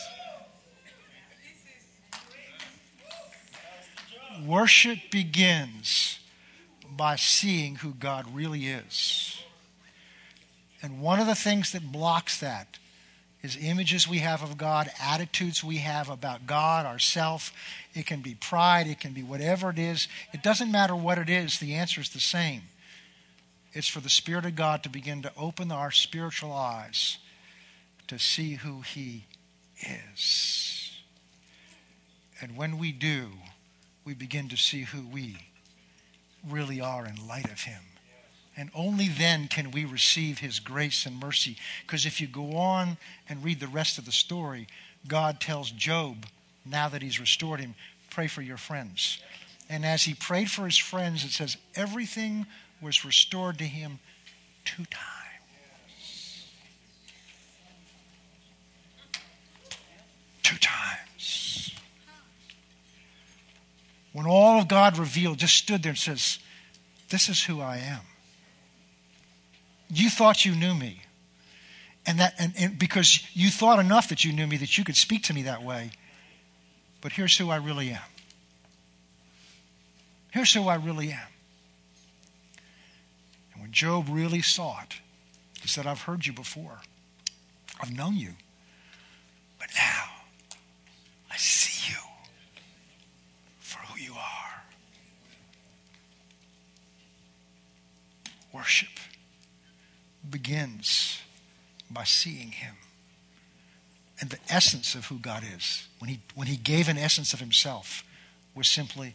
[4.46, 6.20] Worship begins
[6.88, 9.42] by seeing who God really is.
[10.80, 12.78] And one of the things that blocks that
[13.42, 17.52] is images we have of God, attitudes we have about God, ourself.
[17.94, 20.08] It can be pride, it can be whatever it is.
[20.32, 22.62] It doesn't matter what it is, the answer is the same.
[23.72, 27.18] It's for the Spirit of God to begin to open our spiritual eyes
[28.08, 29.26] to see who He
[29.80, 30.98] is.
[32.40, 33.28] And when we do,
[34.04, 35.36] we begin to see who we
[36.48, 37.82] really are in light of Him.
[38.58, 41.56] And only then can we receive His grace and mercy.
[41.86, 42.98] Because if you go on
[43.28, 44.66] and read the rest of the story,
[45.06, 46.26] God tells Job,
[46.66, 47.76] now that He's restored him,
[48.10, 49.22] pray for your friends.
[49.68, 52.46] And as he prayed for his friends, it says, everything
[52.80, 53.98] was restored to him
[54.64, 56.46] two times.
[60.42, 61.74] Two times
[64.12, 66.40] when all of God revealed, just stood there and says,
[67.10, 68.00] This is who I am.
[69.90, 71.02] You thought you knew me.
[72.06, 74.96] And that and, and because you thought enough that you knew me that you could
[74.96, 75.90] speak to me that way.
[77.00, 78.00] But here's who I really am.
[80.30, 81.28] Here's who I really am.
[83.52, 84.96] And when Job really saw it,
[85.60, 86.80] he said, I've heard you before.
[87.80, 88.32] I've known you.
[89.58, 90.04] But now
[91.30, 91.98] I see you
[93.98, 94.62] who you are.
[98.52, 98.88] Worship
[100.48, 101.20] begins
[101.90, 102.74] by seeing Him.
[104.20, 107.40] And the essence of who God is, when He, when he gave an essence of
[107.40, 108.02] Himself,
[108.54, 109.14] was simply,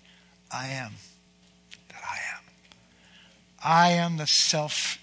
[0.52, 0.94] I am
[1.90, 2.44] that I am.
[3.64, 5.00] I am the self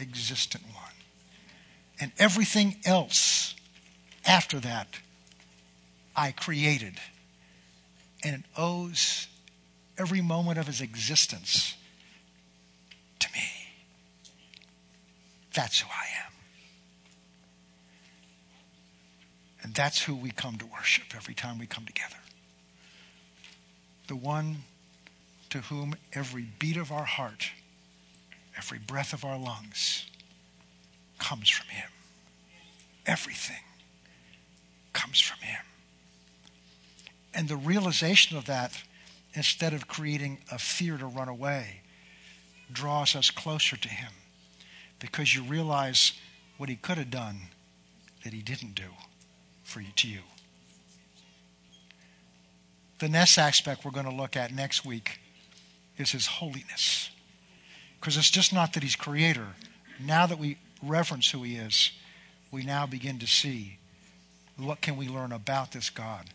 [0.00, 0.92] existent one.
[2.00, 3.54] And everything else
[4.26, 4.88] after that,
[6.16, 6.94] I created
[8.24, 9.28] and it owes
[9.98, 11.76] every moment of his existence
[13.18, 13.64] to me.
[15.54, 16.32] That's who I am.
[19.62, 22.16] And that's who we come to worship every time we come together.
[24.08, 24.58] The one
[25.50, 27.50] to whom every beat of our heart,
[28.58, 30.06] every breath of our lungs
[31.18, 31.88] comes from him.
[33.06, 33.62] Everything
[34.92, 35.62] comes from him.
[37.32, 38.82] And the realization of that,
[39.34, 41.80] instead of creating a fear to run away,
[42.72, 44.10] draws us closer to Him
[45.04, 46.14] because you realize
[46.56, 47.36] what He could have done
[48.24, 48.88] that He didn't do
[49.62, 50.20] for you to you.
[53.00, 55.20] The next aspect we're going to look at next week
[55.98, 57.10] is His holiness.
[58.00, 59.48] Because it's just not that He's creator.
[60.00, 61.92] Now that we reference who He is,
[62.50, 63.76] we now begin to see
[64.56, 66.30] what can we learn about this God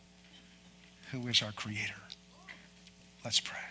[1.11, 1.95] who is our Creator.
[3.25, 3.68] Let's pray.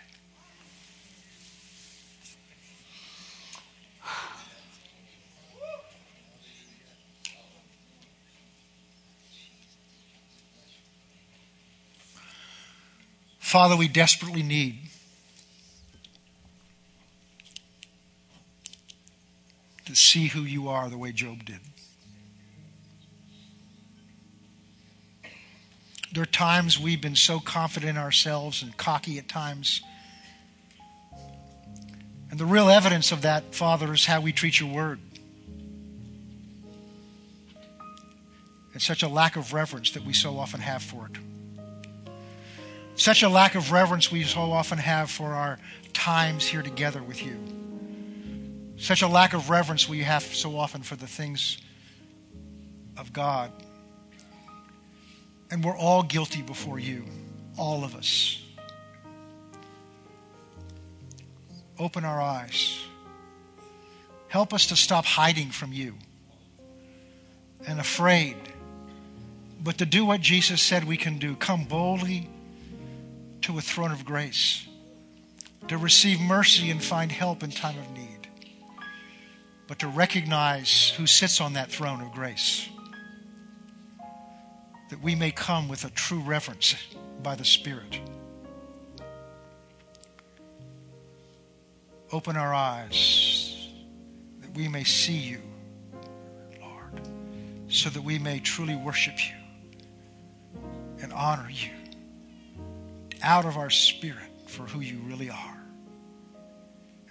[13.49, 14.77] Father, we desperately need.
[19.85, 21.57] To see who you are the way Job did.
[26.13, 29.81] There are times we've been so confident in ourselves and cocky at times.
[32.29, 34.99] And the real evidence of that, Father, is how we treat your word.
[38.73, 41.17] And such a lack of reverence that we so often have for it.
[42.99, 45.57] Such a lack of reverence we so often have for our
[45.93, 47.39] times here together with you.
[48.75, 51.59] Such a lack of reverence we have so often for the things
[52.97, 53.53] of God.
[55.49, 57.05] And we're all guilty before you,
[57.57, 58.43] all of us.
[61.79, 62.83] Open our eyes.
[64.27, 65.95] Help us to stop hiding from you
[67.65, 68.35] and afraid,
[69.63, 72.29] but to do what Jesus said we can do come boldly
[73.41, 74.67] to a throne of grace,
[75.67, 78.27] to receive mercy and find help in time of need,
[79.67, 82.67] but to recognize who sits on that throne of grace,
[84.89, 86.75] that we may come with a true reverence
[87.21, 87.99] by the Spirit.
[92.11, 93.69] Open our eyes
[94.41, 95.41] that we may see you,
[96.59, 97.07] Lord,
[97.69, 99.35] so that we may truly worship you
[101.03, 101.78] and honor you
[103.21, 105.63] out of our spirit for who you really are.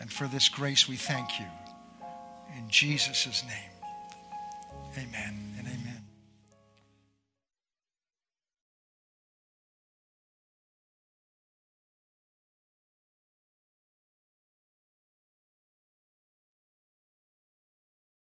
[0.00, 1.46] And for this grace, we thank you.
[2.56, 3.70] In Jesus' name,
[4.96, 5.47] amen.